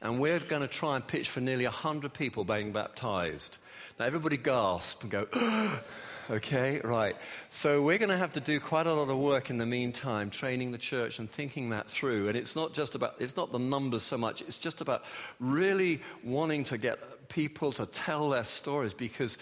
and 0.00 0.18
we're 0.18 0.38
going 0.38 0.62
to 0.62 0.68
try 0.68 0.96
and 0.96 1.06
pitch 1.06 1.28
for 1.28 1.40
nearly 1.40 1.64
100 1.64 2.14
people 2.14 2.42
being 2.42 2.72
baptized. 2.72 3.58
Now, 4.00 4.06
everybody 4.06 4.38
gasp 4.38 5.02
and 5.02 5.10
go, 5.12 5.26
okay, 6.30 6.80
right. 6.82 7.16
So, 7.50 7.82
we're 7.82 7.98
going 7.98 8.08
to 8.08 8.16
have 8.16 8.32
to 8.32 8.40
do 8.40 8.60
quite 8.60 8.86
a 8.86 8.94
lot 8.94 9.10
of 9.10 9.18
work 9.18 9.50
in 9.50 9.58
the 9.58 9.66
meantime, 9.66 10.30
training 10.30 10.72
the 10.72 10.78
church 10.78 11.18
and 11.18 11.28
thinking 11.28 11.68
that 11.68 11.86
through. 11.86 12.28
And 12.28 12.36
it's 12.36 12.56
not 12.56 12.72
just 12.72 12.94
about, 12.94 13.16
it's 13.18 13.36
not 13.36 13.52
the 13.52 13.58
numbers 13.58 14.04
so 14.04 14.16
much, 14.16 14.40
it's 14.40 14.58
just 14.58 14.80
about 14.80 15.04
really 15.38 16.00
wanting 16.24 16.64
to 16.64 16.78
get 16.78 17.28
people 17.28 17.72
to 17.72 17.84
tell 17.84 18.30
their 18.30 18.44
stories 18.44 18.94
because 18.94 19.36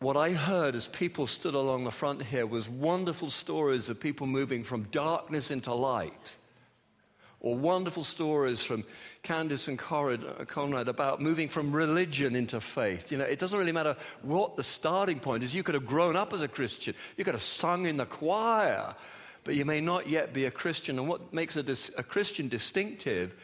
what 0.00 0.16
I 0.16 0.32
heard 0.32 0.74
as 0.74 0.86
people 0.86 1.26
stood 1.26 1.54
along 1.54 1.84
the 1.84 1.90
front 1.90 2.22
here 2.22 2.46
was 2.46 2.68
wonderful 2.68 3.28
stories 3.28 3.90
of 3.90 4.00
people 4.00 4.26
moving 4.26 4.62
from 4.62 4.84
darkness 4.84 5.50
into 5.50 5.74
light. 5.74 6.36
Or 7.40 7.54
wonderful 7.54 8.04
stories 8.04 8.62
from 8.62 8.84
Candice 9.22 9.68
and 9.68 9.78
uh, 9.78 10.44
Conrad 10.46 10.88
about 10.88 11.20
moving 11.20 11.48
from 11.48 11.72
religion 11.72 12.34
into 12.34 12.60
faith. 12.60 13.12
You 13.12 13.18
know, 13.18 13.24
it 13.24 13.38
doesn't 13.38 13.58
really 13.58 13.72
matter 13.72 13.96
what 14.22 14.56
the 14.56 14.62
starting 14.62 15.20
point 15.20 15.42
is. 15.42 15.54
You 15.54 15.62
could 15.62 15.74
have 15.74 15.86
grown 15.86 16.16
up 16.16 16.32
as 16.32 16.42
a 16.42 16.48
Christian, 16.48 16.94
you 17.18 17.24
could 17.24 17.34
have 17.34 17.42
sung 17.42 17.86
in 17.86 17.98
the 17.98 18.06
choir, 18.06 18.94
but 19.44 19.54
you 19.54 19.66
may 19.66 19.82
not 19.82 20.08
yet 20.08 20.32
be 20.32 20.46
a 20.46 20.50
Christian. 20.50 20.98
And 20.98 21.08
what 21.08 21.32
makes 21.32 21.56
a, 21.56 21.62
dis- 21.62 21.90
a 21.98 22.02
Christian 22.02 22.48
distinctive 22.48 23.34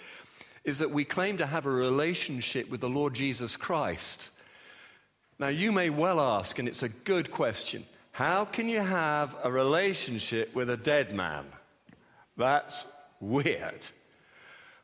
is 0.64 0.78
that 0.78 0.90
we 0.90 1.04
claim 1.04 1.36
to 1.36 1.46
have 1.46 1.66
a 1.66 1.70
relationship 1.70 2.70
with 2.70 2.80
the 2.80 2.88
Lord 2.88 3.14
Jesus 3.14 3.56
Christ. 3.56 4.30
Now, 5.38 5.48
you 5.48 5.70
may 5.70 5.90
well 5.90 6.20
ask, 6.20 6.58
and 6.58 6.66
it's 6.66 6.82
a 6.82 6.88
good 6.88 7.30
question 7.30 7.84
how 8.12 8.46
can 8.46 8.66
you 8.66 8.80
have 8.80 9.36
a 9.42 9.52
relationship 9.52 10.54
with 10.54 10.70
a 10.70 10.76
dead 10.78 11.12
man? 11.12 11.44
That's 12.34 12.86
weird. 13.20 13.86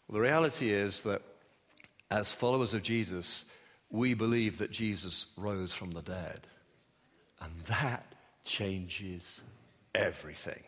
Well, 0.06 0.14
the 0.14 0.20
reality 0.20 0.70
is 0.70 1.02
that 1.04 1.22
as 2.10 2.34
followers 2.34 2.74
of 2.74 2.82
Jesus, 2.82 3.46
we 3.88 4.12
believe 4.12 4.58
that 4.58 4.70
Jesus 4.70 5.28
rose 5.38 5.72
from 5.72 5.92
the 5.92 6.02
dead. 6.02 6.46
And 7.40 7.52
that 7.62 8.04
changes 8.44 9.42
everything. 9.94 10.62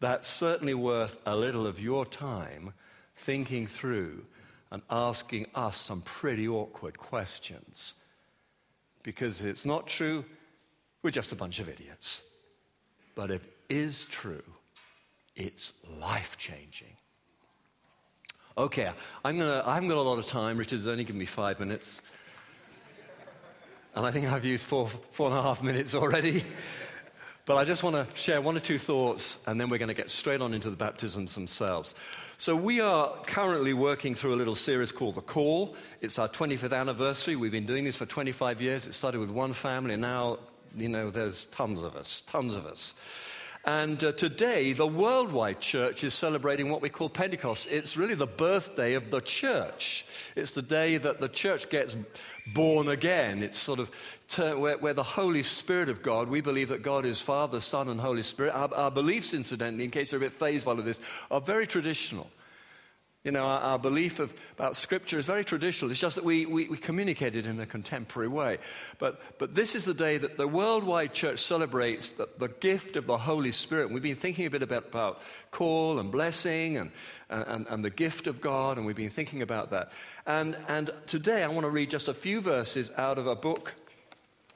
That's 0.00 0.28
certainly 0.28 0.74
worth 0.74 1.18
a 1.26 1.36
little 1.36 1.66
of 1.66 1.78
your 1.78 2.06
time 2.06 2.72
thinking 3.16 3.66
through 3.66 4.24
and 4.70 4.80
asking 4.88 5.46
us 5.54 5.76
some 5.76 6.00
pretty 6.00 6.48
awkward 6.48 6.96
questions. 6.98 7.94
Because 9.02 9.42
it's 9.42 9.64
not 9.64 9.86
true, 9.86 10.24
we're 11.02 11.10
just 11.10 11.32
a 11.32 11.36
bunch 11.36 11.58
of 11.58 11.68
idiots. 11.68 12.22
But 13.14 13.30
if 13.30 13.44
it 13.44 13.52
is 13.68 14.04
true, 14.06 14.42
it's 15.34 15.74
life 16.00 16.36
changing. 16.38 16.96
Okay, 18.56 18.90
I'm 19.24 19.38
gonna, 19.38 19.62
I 19.66 19.74
haven't 19.74 19.88
got 19.88 19.98
a 19.98 20.02
lot 20.02 20.18
of 20.18 20.26
time. 20.26 20.58
Richard's 20.58 20.86
only 20.86 21.04
given 21.04 21.18
me 21.18 21.26
five 21.26 21.58
minutes. 21.58 22.02
And 23.94 24.06
I 24.06 24.10
think 24.10 24.30
I've 24.30 24.44
used 24.44 24.66
four, 24.66 24.88
four 24.88 25.30
and 25.30 25.38
a 25.38 25.42
half 25.42 25.62
minutes 25.62 25.94
already. 25.94 26.44
But 27.44 27.56
I 27.56 27.64
just 27.64 27.82
want 27.82 27.96
to 27.96 28.16
share 28.16 28.40
one 28.40 28.56
or 28.56 28.60
two 28.60 28.78
thoughts, 28.78 29.42
and 29.48 29.60
then 29.60 29.68
we're 29.68 29.78
going 29.78 29.88
to 29.88 29.94
get 29.94 30.10
straight 30.10 30.40
on 30.40 30.54
into 30.54 30.70
the 30.70 30.76
baptisms 30.76 31.34
themselves. 31.34 31.92
So, 32.38 32.54
we 32.54 32.80
are 32.80 33.12
currently 33.26 33.72
working 33.72 34.14
through 34.14 34.34
a 34.34 34.36
little 34.36 34.54
series 34.54 34.92
called 34.92 35.16
The 35.16 35.22
Call. 35.22 35.74
It's 36.00 36.20
our 36.20 36.28
25th 36.28 36.76
anniversary. 36.76 37.34
We've 37.34 37.50
been 37.50 37.66
doing 37.66 37.82
this 37.82 37.96
for 37.96 38.06
25 38.06 38.60
years. 38.60 38.86
It 38.86 38.94
started 38.94 39.20
with 39.20 39.30
one 39.30 39.54
family, 39.54 39.94
and 39.94 40.02
now, 40.02 40.38
you 40.76 40.88
know, 40.88 41.10
there's 41.10 41.46
tons 41.46 41.82
of 41.82 41.96
us, 41.96 42.22
tons 42.28 42.54
of 42.54 42.64
us. 42.64 42.94
And 43.64 44.02
uh, 44.02 44.10
today, 44.12 44.72
the 44.72 44.86
worldwide 44.86 45.60
church 45.60 46.02
is 46.02 46.14
celebrating 46.14 46.68
what 46.68 46.82
we 46.82 46.88
call 46.88 47.08
Pentecost. 47.08 47.70
It's 47.70 47.96
really 47.96 48.16
the 48.16 48.26
birthday 48.26 48.94
of 48.94 49.10
the 49.10 49.20
church. 49.20 50.04
It's 50.34 50.50
the 50.50 50.62
day 50.62 50.96
that 50.96 51.20
the 51.20 51.28
church 51.28 51.70
gets 51.70 51.96
born 52.46 52.88
again. 52.88 53.42
It's 53.42 53.58
sort 53.58 53.78
of 53.78 53.90
where, 54.36 54.78
where, 54.78 54.94
the 54.94 55.02
Holy 55.02 55.42
Spirit 55.42 55.88
of 55.88 56.02
God, 56.02 56.28
we 56.28 56.40
believe 56.40 56.68
that 56.68 56.82
God 56.82 57.04
is 57.04 57.20
Father, 57.20 57.60
Son, 57.60 57.88
and 57.88 58.00
Holy 58.00 58.22
Spirit. 58.22 58.54
Our, 58.54 58.72
our 58.74 58.90
beliefs, 58.90 59.34
incidentally, 59.34 59.84
in 59.84 59.90
case 59.90 60.12
you're 60.12 60.20
a 60.20 60.24
bit 60.24 60.32
fazed 60.32 60.64
by 60.64 60.72
all 60.72 60.78
of 60.78 60.84
this, 60.84 61.00
are 61.30 61.40
very 61.40 61.66
traditional. 61.66 62.30
You 63.24 63.30
know, 63.30 63.44
our, 63.44 63.78
belief 63.78 64.18
of, 64.18 64.34
about 64.58 64.74
Scripture 64.74 65.16
is 65.16 65.26
very 65.26 65.44
traditional. 65.44 65.92
It's 65.92 66.00
just 66.00 66.16
that 66.16 66.24
we, 66.24 66.44
we, 66.44 66.68
we 66.68 66.76
communicate 66.76 67.36
it 67.36 67.46
in 67.46 67.60
a 67.60 67.66
contemporary 67.66 68.26
way. 68.26 68.58
But, 68.98 69.38
but 69.38 69.54
this 69.54 69.76
is 69.76 69.84
the 69.84 69.94
day 69.94 70.18
that 70.18 70.36
the 70.36 70.48
worldwide 70.48 71.14
church 71.14 71.38
celebrates 71.38 72.10
the, 72.10 72.28
the 72.38 72.48
gift 72.48 72.96
of 72.96 73.06
the 73.06 73.16
Holy 73.16 73.52
Spirit. 73.52 73.92
We've 73.92 74.02
been 74.02 74.16
thinking 74.16 74.46
a 74.46 74.50
bit 74.50 74.64
about, 74.64 74.86
about 74.88 75.20
call 75.52 76.00
and 76.00 76.10
blessing 76.10 76.78
and, 76.78 76.90
and, 77.30 77.68
and 77.68 77.84
the 77.84 77.90
gift 77.90 78.26
of 78.26 78.40
God, 78.40 78.76
and 78.76 78.84
we've 78.84 78.96
been 78.96 79.08
thinking 79.08 79.40
about 79.40 79.70
that. 79.70 79.92
And, 80.26 80.56
and 80.66 80.90
today 81.06 81.44
I 81.44 81.46
want 81.46 81.62
to 81.62 81.70
read 81.70 81.90
just 81.90 82.08
a 82.08 82.14
few 82.14 82.40
verses 82.40 82.90
out 82.96 83.18
of 83.18 83.28
a 83.28 83.36
book 83.36 83.74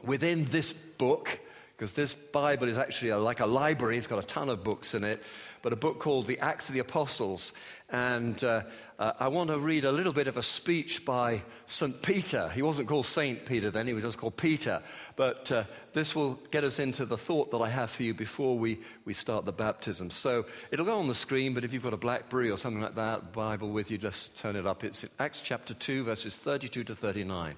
within 0.04 0.44
this 0.46 0.72
book 0.72 1.38
because 1.76 1.92
this 1.92 2.14
Bible 2.14 2.68
is 2.68 2.78
actually 2.78 3.10
a, 3.10 3.18
like 3.18 3.40
a 3.40 3.46
library. 3.46 3.98
It's 3.98 4.06
got 4.06 4.18
a 4.18 4.26
ton 4.26 4.48
of 4.48 4.64
books 4.64 4.94
in 4.94 5.04
it, 5.04 5.22
but 5.60 5.74
a 5.74 5.76
book 5.76 5.98
called 5.98 6.26
the 6.26 6.38
Acts 6.38 6.70
of 6.70 6.72
the 6.74 6.80
Apostles. 6.80 7.52
And 7.88 8.42
uh, 8.42 8.62
uh, 8.98 9.12
I 9.20 9.28
want 9.28 9.50
to 9.50 9.58
read 9.58 9.84
a 9.84 9.92
little 9.92 10.12
bit 10.12 10.26
of 10.26 10.36
a 10.36 10.42
speech 10.42 11.04
by 11.04 11.42
St. 11.66 12.02
Peter. 12.02 12.48
He 12.48 12.60
wasn't 12.60 12.88
called 12.88 13.06
Saint 13.06 13.46
Peter 13.46 13.70
then, 13.70 13.86
he 13.86 13.92
was 13.92 14.02
just 14.02 14.18
called 14.18 14.36
Peter. 14.36 14.82
But 15.14 15.52
uh, 15.52 15.64
this 15.92 16.14
will 16.14 16.34
get 16.50 16.64
us 16.64 16.80
into 16.80 17.06
the 17.06 17.16
thought 17.16 17.52
that 17.52 17.58
I 17.58 17.68
have 17.68 17.90
for 17.90 18.02
you 18.02 18.12
before 18.12 18.58
we, 18.58 18.80
we 19.04 19.12
start 19.12 19.44
the 19.44 19.52
baptism. 19.52 20.10
So 20.10 20.46
it'll 20.72 20.86
go 20.86 20.98
on 20.98 21.06
the 21.06 21.14
screen, 21.14 21.54
but 21.54 21.64
if 21.64 21.72
you've 21.72 21.84
got 21.84 21.94
a 21.94 21.98
Blackberry 21.98 22.50
or 22.50 22.56
something 22.56 22.82
like 22.82 22.96
that, 22.96 23.32
Bible 23.32 23.70
with 23.70 23.92
you, 23.92 23.98
just 23.98 24.36
turn 24.36 24.56
it 24.56 24.66
up. 24.66 24.82
It's 24.82 25.04
in 25.04 25.10
Acts 25.20 25.40
chapter 25.40 25.74
2, 25.74 26.04
verses 26.04 26.36
32 26.36 26.82
to 26.84 26.96
39. 26.96 27.54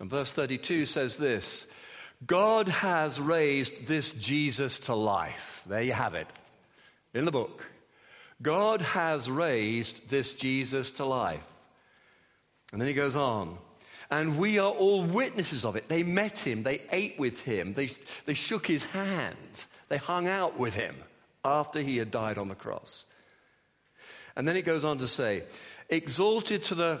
And 0.00 0.10
verse 0.10 0.32
32 0.32 0.84
says 0.86 1.16
this. 1.16 1.72
God 2.26 2.68
has 2.68 3.20
raised 3.20 3.86
this 3.86 4.12
Jesus 4.12 4.80
to 4.80 4.94
life. 4.94 5.62
There 5.66 5.82
you 5.82 5.92
have 5.92 6.14
it 6.14 6.26
in 7.14 7.24
the 7.24 7.30
book. 7.30 7.64
God 8.42 8.80
has 8.80 9.30
raised 9.30 10.08
this 10.08 10.32
Jesus 10.32 10.90
to 10.92 11.04
life. 11.04 11.46
And 12.72 12.80
then 12.80 12.88
he 12.88 12.94
goes 12.94 13.16
on. 13.16 13.58
And 14.10 14.38
we 14.38 14.58
are 14.58 14.70
all 14.70 15.04
witnesses 15.04 15.64
of 15.64 15.76
it. 15.76 15.88
They 15.88 16.02
met 16.02 16.38
him, 16.38 16.62
they 16.62 16.82
ate 16.90 17.18
with 17.18 17.42
him, 17.42 17.74
they, 17.74 17.90
they 18.26 18.34
shook 18.34 18.66
his 18.66 18.84
hand, 18.86 19.66
they 19.88 19.98
hung 19.98 20.26
out 20.26 20.58
with 20.58 20.74
him 20.74 20.96
after 21.44 21.80
he 21.80 21.96
had 21.96 22.10
died 22.10 22.36
on 22.36 22.48
the 22.48 22.56
cross. 22.56 23.06
And 24.34 24.48
then 24.48 24.56
it 24.56 24.62
goes 24.62 24.84
on 24.84 24.98
to 24.98 25.06
say, 25.06 25.44
exalted 25.88 26.64
to 26.64 26.74
the 26.74 27.00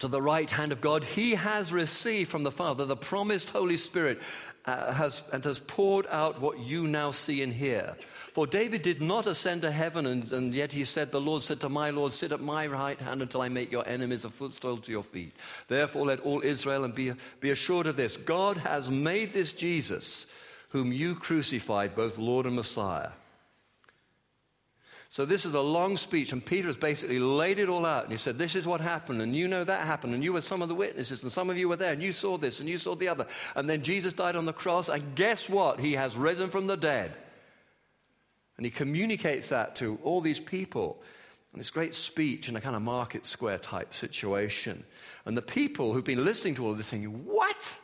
to 0.00 0.08
the 0.08 0.22
right 0.22 0.48
hand 0.48 0.70
of 0.72 0.80
God, 0.80 1.02
he 1.02 1.34
has 1.34 1.72
received 1.72 2.30
from 2.30 2.44
the 2.44 2.50
Father 2.50 2.84
the 2.84 2.96
promised 2.96 3.50
Holy 3.50 3.76
Spirit 3.76 4.20
uh, 4.66 4.92
has, 4.92 5.24
and 5.32 5.44
has 5.44 5.58
poured 5.58 6.06
out 6.10 6.40
what 6.40 6.58
you 6.58 6.86
now 6.86 7.10
see 7.10 7.42
and 7.42 7.52
hear. 7.52 7.96
For 8.32 8.46
David 8.46 8.82
did 8.82 9.00
not 9.00 9.26
ascend 9.26 9.62
to 9.62 9.70
heaven, 9.70 10.06
and, 10.06 10.30
and, 10.32 10.54
yet 10.54 10.72
he 10.72 10.84
said, 10.84 11.10
The 11.10 11.20
Lord 11.20 11.42
said 11.42 11.60
to 11.60 11.68
my 11.68 11.90
Lord, 11.90 12.12
Sit 12.12 12.32
at 12.32 12.40
my 12.40 12.66
right 12.66 13.00
hand 13.00 13.22
until 13.22 13.42
I 13.42 13.48
make 13.48 13.72
your 13.72 13.86
enemies 13.88 14.24
a 14.24 14.30
footstool 14.30 14.76
to 14.78 14.92
your 14.92 15.02
feet. 15.02 15.34
Therefore, 15.66 16.06
let 16.06 16.20
all 16.20 16.42
Israel 16.42 16.84
and 16.84 16.94
be, 16.94 17.12
be 17.40 17.50
assured 17.50 17.86
of 17.86 17.96
this 17.96 18.16
God 18.16 18.58
has 18.58 18.90
made 18.90 19.32
this 19.32 19.52
Jesus, 19.52 20.32
whom 20.68 20.92
you 20.92 21.14
crucified, 21.14 21.96
both 21.96 22.18
Lord 22.18 22.46
and 22.46 22.54
Messiah. 22.54 23.10
So 25.10 25.24
this 25.24 25.46
is 25.46 25.54
a 25.54 25.60
long 25.60 25.96
speech, 25.96 26.32
and 26.32 26.44
Peter 26.44 26.66
has 26.66 26.76
basically 26.76 27.18
laid 27.18 27.58
it 27.58 27.70
all 27.70 27.86
out. 27.86 28.02
And 28.02 28.12
he 28.12 28.18
said, 28.18 28.36
This 28.36 28.54
is 28.54 28.66
what 28.66 28.82
happened, 28.82 29.22
and 29.22 29.34
you 29.34 29.48
know 29.48 29.64
that 29.64 29.86
happened, 29.86 30.12
and 30.12 30.22
you 30.22 30.34
were 30.34 30.42
some 30.42 30.60
of 30.60 30.68
the 30.68 30.74
witnesses, 30.74 31.22
and 31.22 31.32
some 31.32 31.48
of 31.48 31.56
you 31.56 31.66
were 31.68 31.76
there, 31.76 31.94
and 31.94 32.02
you 32.02 32.12
saw 32.12 32.36
this, 32.36 32.60
and 32.60 32.68
you 32.68 32.76
saw 32.76 32.94
the 32.94 33.08
other. 33.08 33.26
And 33.54 33.68
then 33.68 33.82
Jesus 33.82 34.12
died 34.12 34.36
on 34.36 34.44
the 34.44 34.52
cross, 34.52 34.90
and 34.90 35.14
guess 35.14 35.48
what? 35.48 35.80
He 35.80 35.94
has 35.94 36.14
risen 36.14 36.50
from 36.50 36.66
the 36.66 36.76
dead. 36.76 37.14
And 38.58 38.66
he 38.66 38.70
communicates 38.70 39.48
that 39.48 39.76
to 39.76 39.98
all 40.02 40.20
these 40.20 40.40
people. 40.40 41.00
And 41.52 41.60
this 41.60 41.70
great 41.70 41.94
speech 41.94 42.50
in 42.50 42.56
a 42.56 42.60
kind 42.60 42.76
of 42.76 42.82
market 42.82 43.24
square 43.24 43.58
type 43.58 43.94
situation. 43.94 44.84
And 45.24 45.36
the 45.36 45.42
people 45.42 45.94
who've 45.94 46.04
been 46.04 46.24
listening 46.24 46.56
to 46.56 46.66
all 46.66 46.72
of 46.72 46.76
this 46.76 46.90
thinking, 46.90 47.24
What? 47.24 47.76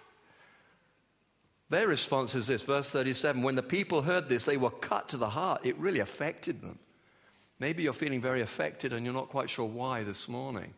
Their 1.70 1.88
response 1.88 2.34
is 2.34 2.46
this, 2.46 2.62
verse 2.62 2.90
37 2.90 3.42
When 3.42 3.54
the 3.54 3.62
people 3.62 4.02
heard 4.02 4.28
this, 4.28 4.44
they 4.44 4.58
were 4.58 4.68
cut 4.68 5.08
to 5.08 5.16
the 5.16 5.30
heart. 5.30 5.64
It 5.64 5.78
really 5.78 6.00
affected 6.00 6.60
them. 6.60 6.78
Maybe 7.60 7.82
you're 7.82 7.92
feeling 7.92 8.20
very 8.20 8.40
affected 8.40 8.92
and 8.92 9.04
you're 9.04 9.14
not 9.14 9.28
quite 9.28 9.48
sure 9.48 9.66
why 9.66 10.02
this 10.02 10.28
morning. 10.28 10.74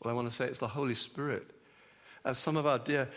Well, 0.00 0.12
I 0.12 0.14
want 0.14 0.28
to 0.28 0.34
say 0.34 0.46
it's 0.46 0.58
the 0.58 0.68
Holy 0.68 0.94
Spirit. 0.94 1.46
As 2.24 2.38
some 2.38 2.56
of 2.56 2.66
our 2.66 2.78
dear 2.78 3.08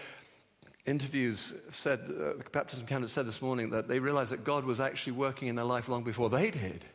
interviews 0.85 1.53
said, 1.69 1.99
uh, 1.99 2.33
baptism 2.51 2.87
candidates 2.87 3.13
said 3.13 3.27
this 3.27 3.41
morning, 3.41 3.69
that 3.71 3.87
they 3.87 3.99
realized 3.99 4.31
that 4.31 4.43
God 4.43 4.63
was 4.65 4.79
actually 4.79 5.13
working 5.13 5.47
in 5.47 5.55
their 5.55 5.65
life 5.65 5.89
long 5.89 6.03
before 6.03 6.29
they 6.29 6.49
did. 6.49 6.85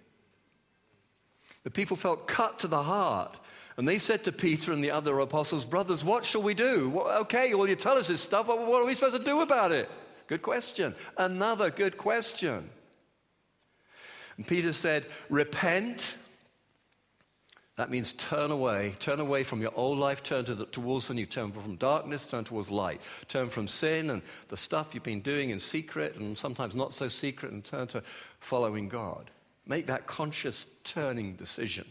The 1.63 1.71
people 1.71 1.97
felt 1.97 2.27
cut 2.27 2.59
to 2.61 2.69
the 2.69 2.83
heart. 2.83 3.37
And 3.77 3.87
they 3.87 3.99
said 3.99 4.25
to 4.25 4.33
Peter 4.33 4.73
and 4.73 4.83
the 4.83 4.91
other 4.91 5.19
apostles, 5.19 5.65
Brothers, 5.65 6.03
what 6.03 6.25
shall 6.25 6.43
we 6.43 6.55
do? 6.55 6.99
Okay, 6.99 7.53
all 7.53 7.69
you 7.69 7.77
tell 7.77 7.99
us 7.99 8.09
is 8.09 8.21
stuff. 8.21 8.47
What 8.47 8.59
are 8.59 8.87
we 8.87 8.95
supposed 8.95 9.17
to 9.17 9.23
do 9.23 9.41
about 9.43 9.71
it? 9.71 9.91
Good 10.29 10.43
question. 10.43 10.95
Another 11.19 11.71
good 11.71 11.99
question. 11.99 12.71
And 14.37 14.47
Peter 14.47 14.73
said, 14.73 15.07
Repent. 15.29 16.19
That 17.77 17.91
means 17.91 18.13
turn 18.13 18.51
away. 18.51 18.95
Turn 19.01 19.21
away 19.21 19.45
from 19.45 19.61
your 19.61 19.73
old 19.75 19.99
life, 19.99 20.23
turn 20.23 20.47
to 20.47 20.55
the, 20.55 20.65
towards 20.65 21.09
the 21.09 21.15
new. 21.15 21.27
Turn 21.27 21.53
from 21.53 21.77
darkness, 21.77 22.25
turn 22.25 22.45
towards 22.45 22.71
light. 22.71 23.03
Turn 23.29 23.49
from 23.49 23.69
sin 23.69 24.09
and 24.09 24.23
the 24.49 24.57
stuff 24.57 24.95
you've 24.95 25.03
been 25.03 25.21
doing 25.21 25.51
in 25.51 25.59
secret 25.59 26.17
and 26.17 26.39
sometimes 26.39 26.75
not 26.75 26.95
so 26.95 27.09
secret 27.09 27.53
and 27.53 27.63
turn 27.63 27.87
to 27.89 28.03
following 28.41 28.89
God. 28.89 29.31
Make 29.67 29.87
that 29.89 30.07
conscious 30.07 30.67
turning 30.85 31.35
decision. 31.35 31.87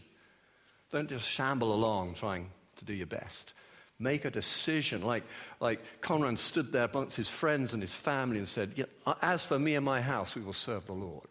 Don't 0.90 1.08
just 1.08 1.28
shamble 1.28 1.72
along 1.72 2.14
trying 2.14 2.50
to 2.76 2.84
do 2.84 2.92
your 2.92 3.06
best. 3.06 3.54
Make 3.98 4.24
a 4.24 4.30
decision. 4.30 5.02
Like, 5.02 5.22
like 5.60 6.00
Conrad 6.00 6.38
stood 6.38 6.72
there 6.72 6.84
amongst 6.84 7.16
his 7.16 7.28
friends 7.28 7.72
and 7.72 7.82
his 7.82 7.94
family 7.94 8.38
and 8.38 8.48
said, 8.48 8.86
As 9.22 9.44
for 9.44 9.58
me 9.58 9.76
and 9.76 9.84
my 9.84 10.00
house, 10.00 10.34
we 10.34 10.42
will 10.42 10.52
serve 10.52 10.86
the 10.86 10.92
Lord. 10.92 11.28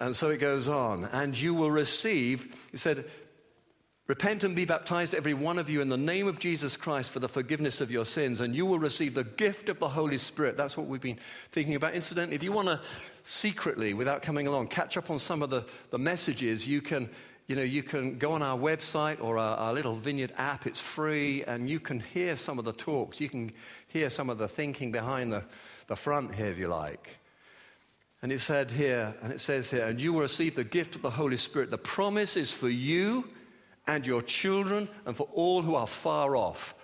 And 0.00 0.16
so 0.16 0.30
it 0.30 0.38
goes 0.38 0.66
on. 0.66 1.04
And 1.04 1.38
you 1.38 1.54
will 1.54 1.70
receive, 1.70 2.68
he 2.72 2.78
said, 2.78 3.04
Repent 4.06 4.42
and 4.42 4.56
be 4.56 4.64
baptized, 4.64 5.14
every 5.14 5.34
one 5.34 5.56
of 5.56 5.70
you, 5.70 5.80
in 5.80 5.88
the 5.88 5.96
name 5.96 6.26
of 6.26 6.40
Jesus 6.40 6.76
Christ 6.76 7.12
for 7.12 7.20
the 7.20 7.28
forgiveness 7.28 7.80
of 7.80 7.92
your 7.92 8.04
sins, 8.04 8.40
and 8.40 8.56
you 8.56 8.66
will 8.66 8.80
receive 8.80 9.14
the 9.14 9.22
gift 9.22 9.68
of 9.68 9.78
the 9.78 9.88
Holy 9.88 10.18
Spirit. 10.18 10.56
That's 10.56 10.76
what 10.76 10.88
we've 10.88 11.00
been 11.00 11.20
thinking 11.52 11.76
about. 11.76 11.94
Incidentally, 11.94 12.34
if 12.34 12.42
you 12.42 12.50
want 12.50 12.66
to 12.66 12.80
secretly, 13.22 13.94
without 13.94 14.20
coming 14.20 14.48
along, 14.48 14.66
catch 14.66 14.96
up 14.96 15.10
on 15.10 15.20
some 15.20 15.42
of 15.42 15.50
the, 15.50 15.64
the 15.90 15.98
messages, 15.98 16.66
you 16.66 16.80
can, 16.80 17.08
you 17.46 17.54
know, 17.54 17.62
you 17.62 17.84
can 17.84 18.18
go 18.18 18.32
on 18.32 18.42
our 18.42 18.58
website 18.58 19.22
or 19.22 19.38
our, 19.38 19.56
our 19.58 19.72
little 19.72 19.94
Vineyard 19.94 20.32
app. 20.36 20.66
It's 20.66 20.80
free, 20.80 21.44
and 21.44 21.70
you 21.70 21.78
can 21.78 22.00
hear 22.00 22.34
some 22.34 22.58
of 22.58 22.64
the 22.64 22.72
talks. 22.72 23.20
You 23.20 23.28
can 23.28 23.52
hear 23.86 24.10
some 24.10 24.28
of 24.28 24.38
the 24.38 24.48
thinking 24.48 24.90
behind 24.90 25.32
the, 25.32 25.44
the 25.86 25.94
front 25.94 26.34
here, 26.34 26.46
if 26.46 26.58
you 26.58 26.66
like. 26.66 27.19
And 28.22 28.30
it 28.32 28.40
said 28.40 28.70
here, 28.70 29.14
and 29.22 29.32
it 29.32 29.40
says 29.40 29.70
here, 29.70 29.86
and 29.86 30.00
you 30.00 30.12
will 30.12 30.20
receive 30.20 30.54
the 30.54 30.64
gift 30.64 30.94
of 30.94 31.02
the 31.02 31.10
Holy 31.10 31.38
Spirit. 31.38 31.70
The 31.70 31.78
promise 31.78 32.36
is 32.36 32.52
for 32.52 32.68
you 32.68 33.28
and 33.86 34.06
your 34.06 34.20
children 34.20 34.88
and 35.06 35.16
for 35.16 35.26
all 35.32 35.62
who 35.62 35.74
are 35.74 35.86
far 35.86 36.36
off. 36.36 36.74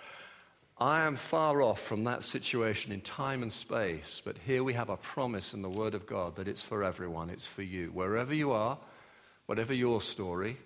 I 0.79 1.05
am 1.05 1.16
far 1.16 1.62
off 1.62 1.81
from 1.81 2.05
that 2.05 2.22
situation 2.22 2.92
in 2.92 3.01
time 3.01 3.42
and 3.42 3.53
space, 3.53 4.20
but 4.25 4.37
here 4.46 4.64
we 4.64 4.75
have 4.75 4.90
a 4.90 4.96
promise 4.96 5.55
in 5.55 5.62
the 5.62 5.70
Word 5.70 5.94
of 5.94 6.07
God 6.07 6.37
that 6.37 6.49
it's 6.49 6.62
for 6.62 6.85
everyone, 6.85 7.31
it's 7.31 7.46
for 7.46 7.62
you. 7.62 7.88
Wherever 7.88 8.35
you 8.35 8.53
are, 8.53 8.79
whatever 9.46 9.72
your 9.72 10.01
story, 10.01 10.57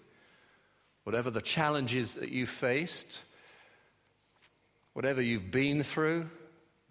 whatever 1.05 1.31
the 1.31 1.41
challenges 1.41 2.15
that 2.15 2.31
you 2.31 2.47
faced, 2.47 3.25
whatever 4.95 5.23
you've 5.23 5.51
been 5.51 5.83
through, 5.83 6.29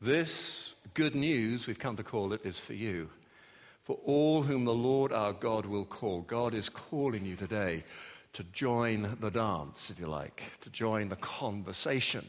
this 0.01 0.75
good 0.93 1.15
news, 1.15 1.67
we've 1.67 1.79
come 1.79 1.97
to 1.97 2.03
call 2.03 2.31
it, 2.31 2.41
is 2.45 2.57
for 2.59 2.73
you 2.73 3.09
for 3.83 3.97
all 4.05 4.43
whom 4.43 4.65
the 4.65 4.73
Lord 4.73 5.11
our 5.11 5.33
God 5.33 5.65
will 5.65 5.85
call. 5.85 6.21
God 6.21 6.53
is 6.53 6.69
calling 6.69 7.25
you 7.25 7.35
today 7.35 7.83
to 8.33 8.43
join 8.43 9.17
the 9.19 9.31
dance, 9.31 9.89
if 9.89 9.99
you 9.99 10.07
like, 10.07 10.43
to 10.61 10.69
join 10.69 11.09
the 11.09 11.15
conversation, 11.15 12.25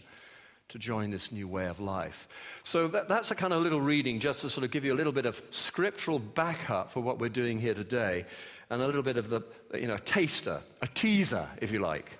to 0.69 0.79
join 0.79 1.11
this 1.11 1.31
new 1.31 1.47
way 1.47 1.67
of 1.67 1.81
life. 1.81 2.29
So 2.63 2.89
that, 2.89 3.09
that's 3.09 3.31
a 3.31 3.35
kind 3.35 3.53
of 3.53 3.63
little 3.63 3.81
reading 3.81 4.21
just 4.21 4.41
to 4.41 4.51
sort 4.51 4.65
of 4.65 4.71
give 4.71 4.85
you 4.85 4.95
a 4.95 4.97
little 4.97 5.13
bit 5.13 5.27
of 5.27 5.43
scriptural 5.51 6.19
backup 6.19 6.91
for 6.91 7.01
what 7.01 7.19
we're 7.19 7.29
doing 7.29 7.61
here 7.61 7.75
today, 7.75 8.25
and 8.71 8.81
a 8.81 8.87
little 8.87 9.03
bit 9.03 9.17
of 9.17 9.29
the, 9.29 9.43
you 9.75 9.89
know, 9.89 9.99
taster, 9.99 10.61
a 10.81 10.87
teaser, 10.87 11.49
if 11.61 11.73
you 11.73 11.81
like. 11.81 12.11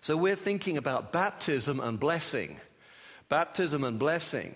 So 0.00 0.16
we're 0.16 0.34
thinking 0.34 0.78
about 0.78 1.12
baptism 1.12 1.78
and 1.78 2.00
blessing. 2.00 2.60
Baptism 3.28 3.84
and 3.84 3.98
blessing 3.98 4.54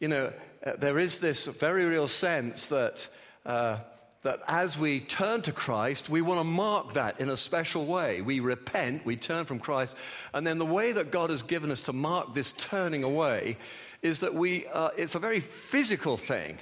you 0.00 0.08
know, 0.08 0.32
uh, 0.66 0.72
there 0.76 0.98
is 0.98 1.18
this 1.18 1.46
very 1.46 1.84
real 1.84 2.08
sense 2.08 2.68
that, 2.68 3.06
uh, 3.46 3.78
that 4.22 4.40
as 4.48 4.78
we 4.78 5.00
turn 5.00 5.42
to 5.42 5.52
Christ, 5.52 6.10
we 6.10 6.22
want 6.22 6.40
to 6.40 6.44
mark 6.44 6.94
that 6.94 7.20
in 7.20 7.28
a 7.28 7.36
special 7.36 7.86
way. 7.86 8.22
We 8.22 8.40
repent, 8.40 9.04
we 9.06 9.16
turn 9.16 9.44
from 9.44 9.58
Christ, 9.58 9.96
and 10.34 10.46
then 10.46 10.58
the 10.58 10.66
way 10.66 10.92
that 10.92 11.10
God 11.10 11.30
has 11.30 11.42
given 11.42 11.70
us 11.70 11.82
to 11.82 11.92
mark 11.92 12.34
this 12.34 12.52
turning 12.52 13.04
away 13.04 13.56
is 14.02 14.20
that 14.20 14.34
we, 14.34 14.66
uh, 14.66 14.90
it's 14.96 15.14
a 15.14 15.18
very 15.18 15.40
physical 15.40 16.16
thing. 16.16 16.58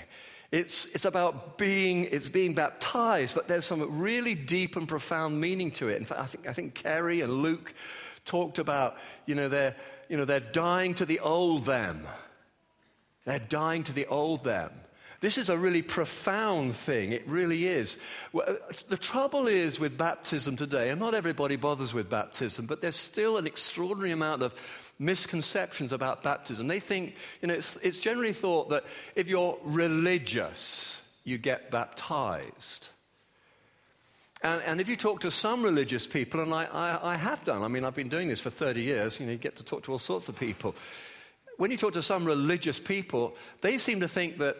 It's, 0.50 0.86
it's 0.86 1.04
about 1.04 1.58
being, 1.58 2.04
it's 2.06 2.28
being 2.28 2.54
baptized, 2.54 3.34
but 3.34 3.48
there's 3.48 3.66
some 3.66 4.00
really 4.00 4.34
deep 4.34 4.76
and 4.76 4.88
profound 4.88 5.40
meaning 5.40 5.70
to 5.72 5.88
it. 5.88 5.98
In 5.98 6.04
fact, 6.04 6.20
I 6.20 6.26
think, 6.26 6.48
I 6.48 6.52
think 6.52 6.74
Kerry 6.74 7.20
and 7.20 7.42
Luke 7.42 7.74
talked 8.24 8.58
about, 8.58 8.96
you 9.26 9.34
know, 9.34 9.48
they're, 9.48 9.76
you 10.08 10.16
know, 10.16 10.24
they're 10.24 10.40
dying 10.40 10.94
to 10.94 11.04
the 11.04 11.20
old 11.20 11.66
them. 11.66 12.06
They're 13.28 13.38
dying 13.38 13.84
to 13.84 13.92
the 13.92 14.06
old 14.06 14.42
them. 14.42 14.70
This 15.20 15.36
is 15.36 15.50
a 15.50 15.58
really 15.58 15.82
profound 15.82 16.74
thing. 16.74 17.12
It 17.12 17.24
really 17.26 17.66
is. 17.66 18.00
Uh, 18.32 18.54
the 18.88 18.96
trouble 18.96 19.48
is 19.48 19.78
with 19.78 19.98
baptism 19.98 20.56
today, 20.56 20.88
and 20.88 20.98
not 20.98 21.12
everybody 21.12 21.56
bothers 21.56 21.92
with 21.92 22.08
baptism, 22.08 22.64
but 22.64 22.80
there's 22.80 22.96
still 22.96 23.36
an 23.36 23.46
extraordinary 23.46 24.12
amount 24.12 24.42
of 24.42 24.54
misconceptions 24.98 25.92
about 25.92 26.22
baptism. 26.22 26.68
They 26.68 26.80
think, 26.80 27.16
you 27.42 27.48
know, 27.48 27.54
it's, 27.54 27.76
it's 27.82 27.98
generally 27.98 28.32
thought 28.32 28.70
that 28.70 28.84
if 29.14 29.28
you're 29.28 29.58
religious, 29.62 31.06
you 31.24 31.36
get 31.36 31.70
baptized. 31.70 32.88
And, 34.42 34.62
and, 34.62 34.80
if 34.80 34.88
you 34.88 34.96
talk 34.96 35.20
to 35.20 35.30
some 35.30 35.62
religious 35.62 36.06
people, 36.06 36.40
and 36.40 36.54
I, 36.54 36.64
I, 36.64 37.12
I, 37.12 37.16
have 37.16 37.44
done, 37.44 37.62
I 37.62 37.68
mean, 37.68 37.84
I've 37.84 37.94
been 37.94 38.08
doing 38.08 38.28
this 38.28 38.40
for 38.40 38.50
30 38.50 38.80
years, 38.80 39.20
you 39.20 39.26
know, 39.26 39.32
you 39.32 39.38
get 39.38 39.56
to 39.56 39.64
talk 39.64 39.82
to 39.82 39.92
all 39.92 39.98
sorts 39.98 40.30
of 40.30 40.38
people 40.38 40.74
when 41.58 41.70
you 41.70 41.76
talk 41.76 41.92
to 41.92 42.02
some 42.02 42.24
religious 42.24 42.78
people, 42.78 43.36
they 43.60 43.76
seem 43.76 44.00
to 44.00 44.08
think 44.08 44.38
that, 44.38 44.56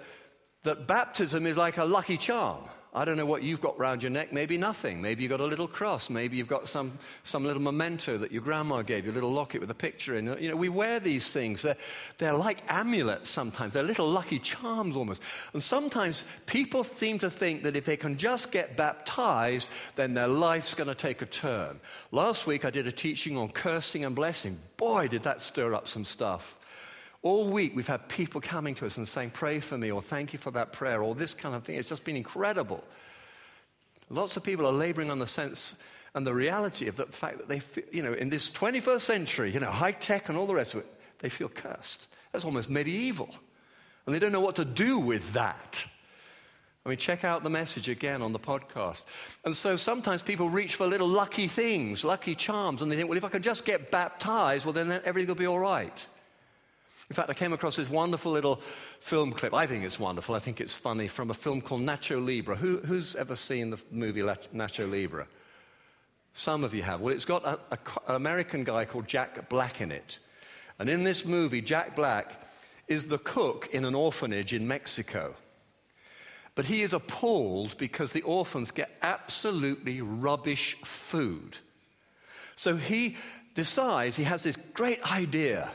that 0.65 0.87
baptism 0.87 1.47
is 1.47 1.57
like 1.57 1.79
a 1.79 1.85
lucky 1.85 2.19
charm. 2.19 2.63
I 2.95 3.05
don't 3.05 3.17
know 3.17 3.27
what 3.27 3.43
you've 3.43 3.61
got 3.61 3.79
round 3.79 4.03
your 4.03 4.11
neck, 4.11 4.33
maybe 4.33 4.57
nothing. 4.57 5.01
Maybe 5.01 5.23
you've 5.23 5.31
got 5.31 5.41
a 5.41 5.45
little 5.45 5.69
cross. 5.69 6.11
Maybe 6.11 6.37
you've 6.37 6.49
got 6.49 6.67
some, 6.67 6.99
some 7.23 7.45
little 7.45 7.63
memento 7.63 8.19
that 8.19 8.33
your 8.33 8.43
grandma 8.43 8.83
gave 8.83 9.05
you, 9.05 9.13
a 9.13 9.15
little 9.15 9.31
locket 9.31 9.61
with 9.61 9.71
a 9.71 9.75
picture 9.75 10.17
in. 10.17 10.27
You 10.41 10.49
know, 10.49 10.57
we 10.57 10.69
wear 10.69 10.99
these 10.99 11.31
things. 11.31 11.63
They're, 11.63 11.77
they're 12.17 12.33
like 12.33 12.63
amulets 12.69 13.29
sometimes. 13.29 13.75
They're 13.75 13.83
little 13.83 14.11
lucky 14.11 14.39
charms 14.39 14.97
almost. 14.97 15.23
And 15.53 15.63
sometimes 15.63 16.25
people 16.47 16.83
seem 16.83 17.21
to 17.21 17.31
think 17.31 17.63
that 17.63 17.77
if 17.77 17.85
they 17.85 17.97
can 17.97 18.17
just 18.17 18.51
get 18.51 18.77
baptized, 18.77 19.69
then 19.95 20.15
their 20.15 20.29
life's 20.29 20.75
going 20.75 20.89
to 20.89 20.95
take 20.95 21.21
a 21.23 21.27
turn. 21.27 21.79
Last 22.11 22.47
week 22.49 22.65
I 22.65 22.71
did 22.71 22.87
a 22.89 22.93
teaching 22.93 23.37
on 23.37 23.49
cursing 23.49 24.05
and 24.05 24.17
blessing. 24.17 24.59
Boy, 24.79 25.07
did 25.07 25.23
that 25.23 25.43
stir 25.43 25.75
up 25.75 25.87
some 25.87 26.05
stuff. 26.05 26.58
All 27.23 27.49
week, 27.49 27.75
we've 27.75 27.89
had 27.89 28.09
people 28.09 28.41
coming 28.41 28.75
to 28.77 28.87
us 28.87 28.97
and 28.97 29.07
saying, 29.07 29.31
Pray 29.31 29.61
for 29.61 29.77
me, 29.77 29.91
or 29.91 30.01
thank 30.01 30.33
you 30.33 30.39
for 30.39 30.51
that 30.53 30.73
prayer, 30.73 31.03
or 31.03 31.15
this 31.15 31.35
kind 31.35 31.55
of 31.55 31.65
thing. 31.65 31.77
It's 31.77 31.89
just 31.89 32.05
been 32.05 32.17
incredible. 32.17 32.85
Lots 34.11 34.37
of 34.37 34.45
people 34.45 34.67
are 34.67 34.73
laboring 34.73 35.11
on 35.11 35.19
the 35.19 35.27
sense 35.27 35.77
and 36.15 36.27
the 36.27 36.35
reality 36.35 36.89
of 36.89 36.97
the 36.97 37.07
fact 37.07 37.39
that 37.39 37.49
they, 37.49 37.59
feel, 37.59 37.85
you 37.93 38.03
know, 38.03 38.13
in 38.13 38.31
this 38.31 38.51
21st 38.51 39.01
century, 39.01 39.53
you 39.53 39.61
know, 39.61 39.71
high 39.71 39.93
tech 39.93 40.29
and 40.29 40.39
all 40.39 40.47
the 40.47 40.55
rest 40.55 40.75
of 40.75 40.81
it, 40.81 40.87
they 41.19 41.29
feel 41.29 41.49
cursed. 41.49 42.09
That's 42.33 42.45
almost 42.45 42.71
medieval. 42.71 43.29
And 44.07 44.15
they 44.15 44.19
don't 44.19 44.33
know 44.33 44.41
what 44.41 44.57
to 44.57 44.65
do 44.65 44.99
with 44.99 45.35
that. 45.35 45.85
I 46.87 46.89
mean, 46.89 46.99
check 46.99 47.25
out 47.25 47.43
the 47.43 47.51
message 47.51 47.91
again 47.91 48.23
on 48.23 48.33
the 48.33 48.39
podcast. 48.39 49.05
And 49.45 49.55
so 49.55 49.77
sometimes 49.77 50.23
people 50.23 50.49
reach 50.49 50.77
for 50.77 50.87
little 50.87 51.09
lucky 51.09 51.47
things, 51.47 52.03
lucky 52.03 52.35
charms, 52.35 52.81
and 52.81 52.91
they 52.91 52.97
think, 52.97 53.11
well, 53.11 53.19
if 53.19 53.25
I 53.25 53.29
can 53.29 53.43
just 53.43 53.67
get 53.67 53.91
baptized, 53.91 54.65
well, 54.65 54.73
then 54.73 55.01
everything 55.05 55.29
will 55.29 55.35
be 55.35 55.47
all 55.47 55.59
right. 55.59 56.07
In 57.11 57.15
fact, 57.15 57.31
I 57.31 57.35
came 57.35 57.55
across 57.55 57.77
this 57.77 57.89
wonderful 57.89 58.33
little 58.33 58.57
film 59.01 59.33
clip. 59.33 59.55
I 59.55 59.67
think 59.67 59.85
it's 59.85 59.99
wonderful. 59.99 60.35
I 60.35 60.39
think 60.41 60.61
it's 60.61 60.75
funny 60.75 61.09
from 61.09 61.31
a 61.31 61.35
film 61.35 61.63
called 61.63 61.81
Nacho 61.81 62.25
Libre. 62.25 62.55
Who, 62.55 62.79
who's 62.79 63.17
ever 63.17 63.35
seen 63.35 63.71
the 63.71 63.81
movie 63.91 64.21
Nacho 64.21 64.91
Libre? 64.91 65.27
Some 66.35 66.65
of 66.65 66.75
you 66.75 66.83
have. 66.83 67.01
Well, 67.01 67.15
it's 67.15 67.25
got 67.25 67.45
a, 67.45 67.59
a, 67.71 67.79
an 68.09 68.17
American 68.17 68.63
guy 68.63 68.85
called 68.85 69.09
Jack 69.09 69.49
Black 69.49 69.81
in 69.81 69.91
it. 69.91 70.19
And 70.79 70.91
in 70.91 71.03
this 71.03 71.25
movie, 71.25 71.63
Jack 71.63 71.97
Black 71.97 72.43
is 72.87 73.05
the 73.05 73.19
cook 73.19 73.69
in 73.73 73.87
an 73.87 73.95
orphanage 73.95 74.53
in 74.53 74.69
Mexico. 74.69 75.35
But 76.55 76.67
he 76.67 76.83
is 76.83 76.93
appalled 76.93 77.79
because 77.79 78.13
the 78.13 78.23
orphans 78.23 78.71
get 78.71 78.91
absolutely 79.01 80.03
rubbish 80.03 80.77
food. 80.85 81.59
So 82.55 82.77
he 82.77 83.17
decides, 83.55 84.17
he 84.17 84.25
has 84.25 84.43
this 84.43 84.57
great 84.75 85.01
idea 85.11 85.71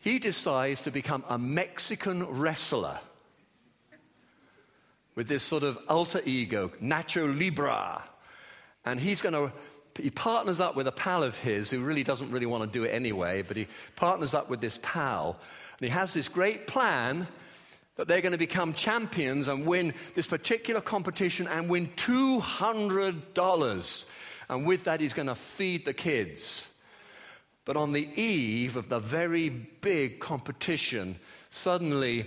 he 0.00 0.18
decides 0.18 0.82
to 0.82 0.90
become 0.90 1.24
a 1.28 1.38
Mexican 1.38 2.24
wrestler 2.24 2.98
with 5.14 5.26
this 5.26 5.42
sort 5.42 5.62
of 5.64 5.78
alter 5.88 6.20
ego, 6.24 6.70
Nacho 6.80 7.36
Libre. 7.36 8.02
And 8.84 9.00
he's 9.00 9.20
going 9.20 9.34
to, 9.34 9.52
he 10.00 10.10
partners 10.10 10.60
up 10.60 10.76
with 10.76 10.86
a 10.86 10.92
pal 10.92 11.24
of 11.24 11.36
his 11.36 11.70
who 11.70 11.80
really 11.80 12.04
doesn't 12.04 12.30
really 12.30 12.46
want 12.46 12.62
to 12.62 12.78
do 12.78 12.84
it 12.84 12.90
anyway, 12.90 13.42
but 13.42 13.56
he 13.56 13.66
partners 13.96 14.32
up 14.32 14.48
with 14.48 14.60
this 14.60 14.78
pal. 14.80 15.36
And 15.80 15.88
he 15.88 15.92
has 15.92 16.14
this 16.14 16.28
great 16.28 16.68
plan 16.68 17.26
that 17.96 18.06
they're 18.06 18.20
going 18.20 18.30
to 18.30 18.38
become 18.38 18.74
champions 18.74 19.48
and 19.48 19.66
win 19.66 19.92
this 20.14 20.28
particular 20.28 20.80
competition 20.80 21.48
and 21.48 21.68
win 21.68 21.88
$200. 21.96 24.10
And 24.48 24.64
with 24.64 24.84
that, 24.84 25.00
he's 25.00 25.14
going 25.14 25.26
to 25.26 25.34
feed 25.34 25.84
the 25.84 25.92
kids. 25.92 26.68
But 27.68 27.76
on 27.76 27.92
the 27.92 28.08
eve 28.18 28.76
of 28.76 28.88
the 28.88 28.98
very 28.98 29.50
big 29.50 30.20
competition, 30.20 31.16
suddenly 31.50 32.24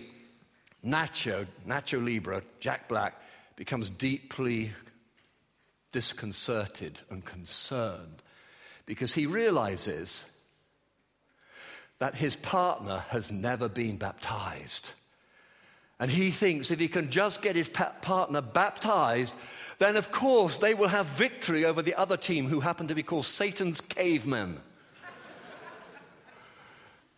Nacho, 0.85 1.47
Nacho 1.67 2.05
Libre, 2.05 2.43
Jack 2.59 2.87
Black, 2.87 3.15
becomes 3.55 3.89
deeply 3.89 4.71
disconcerted 5.91 7.01
and 7.09 7.25
concerned 7.25 8.21
because 8.85 9.15
he 9.15 9.25
realizes 9.25 10.43
that 11.97 12.13
his 12.13 12.35
partner 12.35 12.99
has 13.09 13.31
never 13.31 13.67
been 13.67 13.97
baptized. 13.97 14.91
And 15.99 16.11
he 16.11 16.29
thinks 16.29 16.69
if 16.69 16.77
he 16.77 16.87
can 16.87 17.09
just 17.09 17.41
get 17.41 17.55
his 17.55 17.67
partner 17.67 18.41
baptized, 18.41 19.33
then 19.79 19.95
of 19.95 20.11
course 20.11 20.57
they 20.57 20.75
will 20.75 20.89
have 20.89 21.07
victory 21.07 21.65
over 21.65 21.81
the 21.81 21.95
other 21.95 22.15
team 22.15 22.47
who 22.47 22.59
happen 22.59 22.87
to 22.89 22.93
be 22.93 23.01
called 23.01 23.25
Satan's 23.25 23.81
cavemen. 23.81 24.59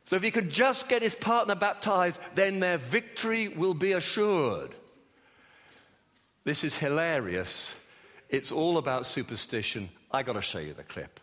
So 0.06 0.16
if 0.18 0.24
he 0.24 0.32
can 0.32 0.50
just 0.50 0.90
get 0.90 1.02
his 1.02 1.16
partner 1.16 1.56
baptized, 1.56 2.20
then 2.36 2.60
their 2.60 2.78
victory 2.78 3.48
will 3.48 3.74
be 3.74 3.94
assured. 3.94 4.76
This 6.44 6.64
is 6.64 6.78
hilarious. 6.78 7.76
It's 8.30 8.52
all 8.52 8.78
about 8.78 9.06
superstition. 9.06 9.90
I 10.12 10.24
got 10.24 10.34
to 10.34 10.42
show 10.42 10.60
you 10.60 10.74
the 10.74 10.84
clip. 10.84 11.20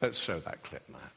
Let's 0.00 0.18
show 0.18 0.38
that 0.40 0.62
clip, 0.62 0.86
Matt. 0.90 1.12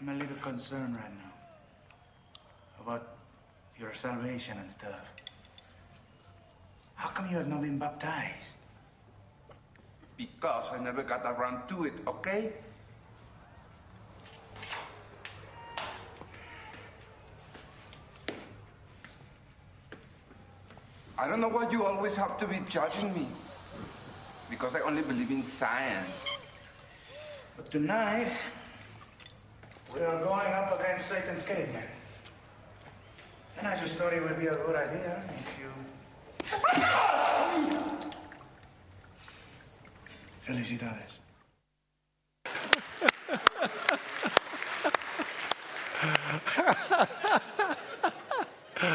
I'm 0.00 0.08
a 0.08 0.14
little 0.14 0.36
concerned 0.36 0.96
right 0.96 1.12
now 1.16 1.32
about 2.82 3.13
your 3.78 3.94
salvation 3.94 4.58
and 4.58 4.70
stuff. 4.70 5.10
How 6.94 7.08
come 7.08 7.28
you 7.28 7.36
have 7.36 7.48
not 7.48 7.62
been 7.62 7.78
baptized? 7.78 8.58
Because 10.16 10.66
I 10.72 10.78
never 10.78 11.02
got 11.02 11.24
around 11.26 11.68
to 11.68 11.84
it, 11.84 11.94
okay? 12.06 12.52
I 21.16 21.28
don't 21.28 21.40
know 21.40 21.48
why 21.48 21.70
you 21.70 21.84
always 21.84 22.16
have 22.16 22.36
to 22.38 22.46
be 22.46 22.60
judging 22.68 23.12
me. 23.14 23.26
Because 24.50 24.76
I 24.76 24.80
only 24.80 25.02
believe 25.02 25.30
in 25.30 25.42
science. 25.42 26.38
But 27.56 27.70
tonight, 27.70 28.30
we 29.94 30.00
are 30.00 30.22
going 30.22 30.52
up 30.52 30.80
against 30.80 31.06
Satan's 31.06 31.42
cavemen. 31.44 31.84
And 33.58 33.68
I 33.68 33.76
just 33.76 33.98
thought 33.98 34.12
it 34.12 34.22
would 34.22 34.38
be 34.38 34.46
a 34.46 34.54
good 34.54 34.76
idea 34.76 35.22
if 35.38 35.58
you. 35.58 35.64
Felicidades. 40.46 41.18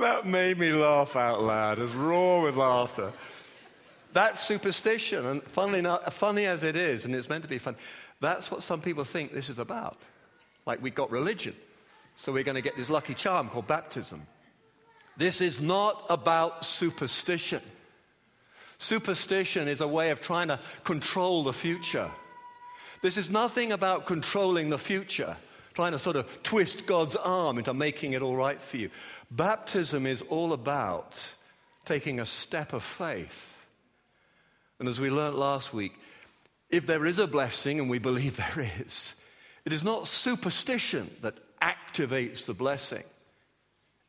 that 0.00 0.26
made 0.26 0.58
me 0.58 0.72
laugh 0.72 1.16
out 1.16 1.42
loud, 1.42 1.78
as 1.78 1.94
raw 1.94 2.42
with 2.42 2.56
laughter. 2.56 3.12
That's 4.12 4.40
superstition, 4.40 5.26
and 5.26 5.42
funny, 5.42 5.78
enough, 5.78 6.12
funny 6.14 6.46
as 6.46 6.62
it 6.62 6.76
is, 6.76 7.04
and 7.04 7.14
it's 7.14 7.28
meant 7.28 7.42
to 7.44 7.48
be 7.48 7.58
fun, 7.58 7.76
that's 8.20 8.50
what 8.50 8.62
some 8.62 8.80
people 8.80 9.04
think 9.04 9.32
this 9.32 9.48
is 9.48 9.58
about. 9.58 9.98
Like 10.66 10.82
we 10.82 10.90
got 10.90 11.10
religion. 11.10 11.54
So 12.16 12.32
we're 12.32 12.44
going 12.44 12.54
to 12.54 12.62
get 12.62 12.76
this 12.76 12.90
lucky 12.90 13.14
charm 13.14 13.48
called 13.48 13.66
baptism. 13.66 14.26
This 15.16 15.40
is 15.40 15.60
not 15.60 16.04
about 16.10 16.64
superstition. 16.64 17.62
Superstition 18.78 19.68
is 19.68 19.80
a 19.80 19.88
way 19.88 20.10
of 20.10 20.20
trying 20.20 20.48
to 20.48 20.58
control 20.82 21.44
the 21.44 21.52
future. 21.52 22.10
This 23.02 23.16
is 23.16 23.30
nothing 23.30 23.72
about 23.72 24.06
controlling 24.06 24.70
the 24.70 24.78
future, 24.78 25.36
trying 25.74 25.92
to 25.92 25.98
sort 25.98 26.16
of 26.16 26.42
twist 26.42 26.86
God's 26.86 27.16
arm 27.16 27.58
into 27.58 27.74
making 27.74 28.14
it 28.14 28.22
all 28.22 28.36
right 28.36 28.60
for 28.60 28.76
you. 28.76 28.90
Baptism 29.30 30.06
is 30.06 30.22
all 30.22 30.52
about 30.52 31.34
taking 31.84 32.18
a 32.18 32.24
step 32.24 32.72
of 32.72 32.82
faith. 32.82 33.56
And 34.78 34.88
as 34.88 35.00
we 35.00 35.10
learned 35.10 35.36
last 35.36 35.72
week, 35.72 35.92
if 36.70 36.86
there 36.86 37.06
is 37.06 37.18
a 37.18 37.26
blessing, 37.26 37.78
and 37.78 37.88
we 37.88 37.98
believe 37.98 38.36
there 38.54 38.70
is, 38.80 39.20
it 39.64 39.72
is 39.72 39.84
not 39.84 40.08
superstition 40.08 41.08
that 41.20 41.36
activates 41.64 42.44
the 42.44 42.52
blessing, 42.52 43.04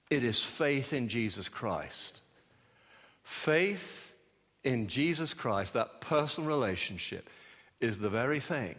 it 0.09 0.23
is 0.23 0.43
faith 0.43 0.91
in 0.91 1.07
Jesus 1.07 1.47
Christ. 1.47 2.21
Faith 3.23 4.13
in 4.63 4.87
Jesus 4.87 5.33
Christ, 5.33 5.73
that 5.73 6.01
personal 6.01 6.49
relationship, 6.49 7.29
is 7.79 7.97
the 7.97 8.09
very 8.09 8.39
thing 8.39 8.75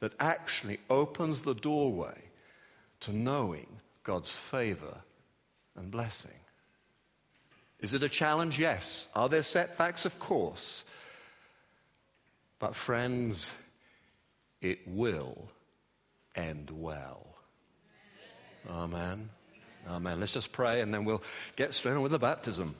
that 0.00 0.12
actually 0.20 0.78
opens 0.88 1.42
the 1.42 1.54
doorway 1.54 2.18
to 3.00 3.12
knowing 3.12 3.66
God's 4.04 4.30
favor 4.30 4.98
and 5.76 5.90
blessing. 5.90 6.30
Is 7.80 7.94
it 7.94 8.02
a 8.02 8.08
challenge? 8.08 8.58
Yes. 8.58 9.08
Are 9.14 9.28
there 9.28 9.42
setbacks? 9.42 10.04
Of 10.04 10.18
course. 10.18 10.84
But, 12.58 12.76
friends, 12.76 13.52
it 14.60 14.80
will 14.86 15.48
end 16.36 16.70
well. 16.70 17.31
Amen. 18.70 19.28
Amen. 19.88 20.20
Let's 20.20 20.32
just 20.32 20.52
pray 20.52 20.80
and 20.80 20.92
then 20.92 21.04
we'll 21.04 21.22
get 21.56 21.74
straight 21.74 21.92
on 21.92 22.02
with 22.02 22.12
the 22.12 22.18
baptism. 22.18 22.74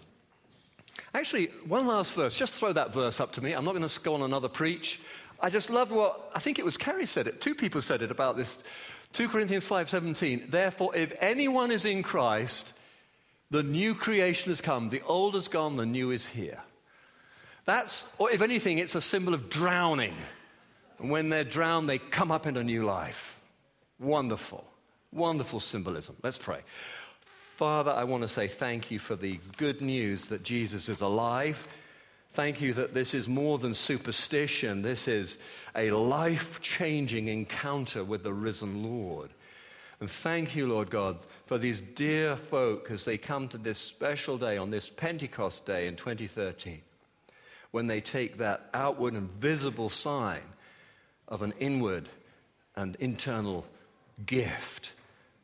Actually, 1.15 1.47
one 1.67 1.87
last 1.87 2.15
verse. 2.15 2.37
Just 2.37 2.59
throw 2.59 2.73
that 2.73 2.93
verse 2.93 3.21
up 3.21 3.33
to 3.33 3.43
me. 3.43 3.53
I'm 3.53 3.65
not 3.65 3.75
going 3.75 3.87
to 3.87 4.01
go 4.01 4.15
on 4.15 4.23
another 4.23 4.49
preach. 4.49 5.01
I 5.41 5.51
just 5.51 5.71
love 5.71 5.91
what 5.91 6.31
I 6.35 6.39
think 6.39 6.59
it 6.59 6.65
was 6.65 6.77
Kerry 6.77 7.07
said 7.07 7.27
it. 7.27 7.41
Two 7.41 7.55
people 7.55 7.83
said 7.83 8.03
it 8.03 8.11
about 8.11 8.37
this. 8.37 8.63
2 9.13 9.29
Corinthians 9.29 9.67
5:17. 9.67 10.51
Therefore, 10.51 10.95
if 10.95 11.13
anyone 11.21 11.71
is 11.71 11.85
in 11.85 12.03
Christ, 12.03 12.75
the 13.51 13.63
new 13.63 13.95
creation 13.95 14.51
has 14.51 14.61
come. 14.61 14.89
The 14.89 15.03
old 15.03 15.37
is 15.37 15.49
gone, 15.49 15.77
the 15.77 15.85
new 15.85 16.11
is 16.11 16.27
here. 16.27 16.61
That's, 17.65 18.15
or 18.19 18.31
if 18.31 18.41
anything, 18.41 18.79
it's 18.79 18.95
a 18.95 19.01
symbol 19.01 19.35
of 19.35 19.51
drowning. 19.51 20.15
And 20.99 21.11
when 21.11 21.29
they're 21.29 21.45
drowned, 21.45 21.89
they 21.89 21.99
come 21.99 22.31
up 22.31 22.47
into 22.47 22.65
new 22.65 22.85
life. 22.85 23.39
Wonderful, 24.01 24.65
wonderful 25.13 25.61
symbolism. 25.61 26.17
Let's 26.23 26.39
pray. 26.39 26.61
Father, 27.57 27.91
I 27.93 28.05
want 28.05 28.23
to 28.23 28.29
say 28.29 28.49
thank 28.49 28.91
you 28.91 28.99
for 28.99 29.15
the 29.15 29.39
good 29.57 29.81
news 29.81 30.27
that 30.27 30.43
Jesus 30.43 30.89
is 30.89 31.01
alive. 31.01 31.67
Thank 32.33 32.63
you 32.63 32.73
that 32.75 32.95
this 32.95 33.13
is 33.13 33.29
more 33.29 33.59
than 33.59 33.75
superstition. 33.75 34.83
This 34.83 35.07
is 35.07 35.39
a 35.77 35.91
life 35.91 36.61
changing 36.63 37.29
encounter 37.29 38.03
with 38.03 38.23
the 38.23 38.33
risen 38.33 38.83
Lord. 38.83 39.31
And 40.01 40.11
thank 40.11 40.57
you, 40.57 40.67
Lord 40.67 40.91
God, 40.91 41.19
for 41.47 41.59
these 41.59 41.79
dear 41.79 42.37
folk 42.37 42.91
as 42.91 43.05
they 43.05 43.19
come 43.19 43.49
to 43.49 43.59
this 43.59 43.79
special 43.79 44.39
day 44.39 44.57
on 44.57 44.71
this 44.71 44.89
Pentecost 44.89 45.67
day 45.67 45.87
in 45.87 45.95
2013, 45.95 46.81
when 47.71 47.87
they 47.87 48.01
take 48.01 48.39
that 48.39 48.69
outward 48.75 49.13
and 49.13 49.31
visible 49.31 49.89
sign 49.89 50.43
of 51.29 51.43
an 51.43 51.53
inward 51.61 52.09
and 52.75 52.97
internal 52.97 53.67
gift. 54.27 54.95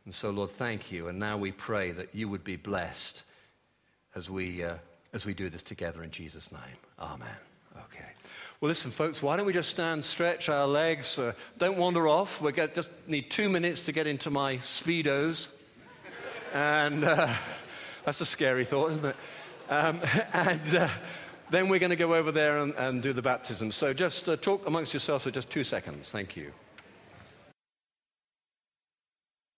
And 0.09 0.15
so, 0.15 0.31
Lord, 0.31 0.53
thank 0.53 0.91
you. 0.91 1.09
And 1.09 1.19
now 1.19 1.37
we 1.37 1.53
pray 1.53 1.91
that 1.91 2.15
you 2.15 2.31
would 2.31 2.43
be 2.43 2.57
blessed 2.57 3.25
as 4.15 4.31
we, 4.31 4.65
uh, 4.65 4.77
as 5.13 5.27
we 5.27 5.35
do 5.35 5.51
this 5.51 5.63
together 5.63 6.03
in 6.03 6.11
Jesus' 6.11 6.51
name. 6.51 6.79
Amen. 6.99 7.29
Okay. 7.77 8.07
Well, 8.59 8.71
listen, 8.71 8.91
folks, 8.91 9.23
why 9.23 9.37
don't 9.37 9.45
we 9.45 9.53
just 9.53 9.69
stand, 9.69 10.03
stretch 10.03 10.49
our 10.49 10.67
legs, 10.67 11.19
uh, 11.19 11.35
don't 11.59 11.77
wander 11.77 12.09
off. 12.09 12.41
We 12.41 12.53
just 12.53 12.89
need 13.07 13.31
two 13.31 13.51
minutes 13.51 13.83
to 13.83 13.93
get 13.93 14.07
into 14.07 14.31
my 14.31 14.57
Speedos. 14.57 15.49
And 16.55 17.05
uh, 17.05 17.31
that's 18.07 18.23
a 18.23 18.25
scary 18.25 18.65
thought, 18.65 18.93
isn't 18.93 19.11
it? 19.11 19.17
Um, 19.69 20.01
and 20.33 20.75
uh, 20.75 20.89
then 21.51 21.69
we're 21.69 21.81
going 21.81 21.91
to 21.91 21.97
go 21.97 22.15
over 22.15 22.33
there 22.33 22.61
and, 22.61 22.73
and, 22.77 23.03
do 23.03 23.13
the 23.13 23.21
baptism. 23.21 23.71
So 23.73 23.93
just 23.93 24.27
uh, 24.27 24.37
talk 24.37 24.67
amongst 24.67 24.95
yourselves 24.95 25.25
for 25.25 25.31
just 25.31 25.51
two 25.51 25.65
seconds. 25.65 26.11
Thank 26.11 26.35
you. 26.35 26.51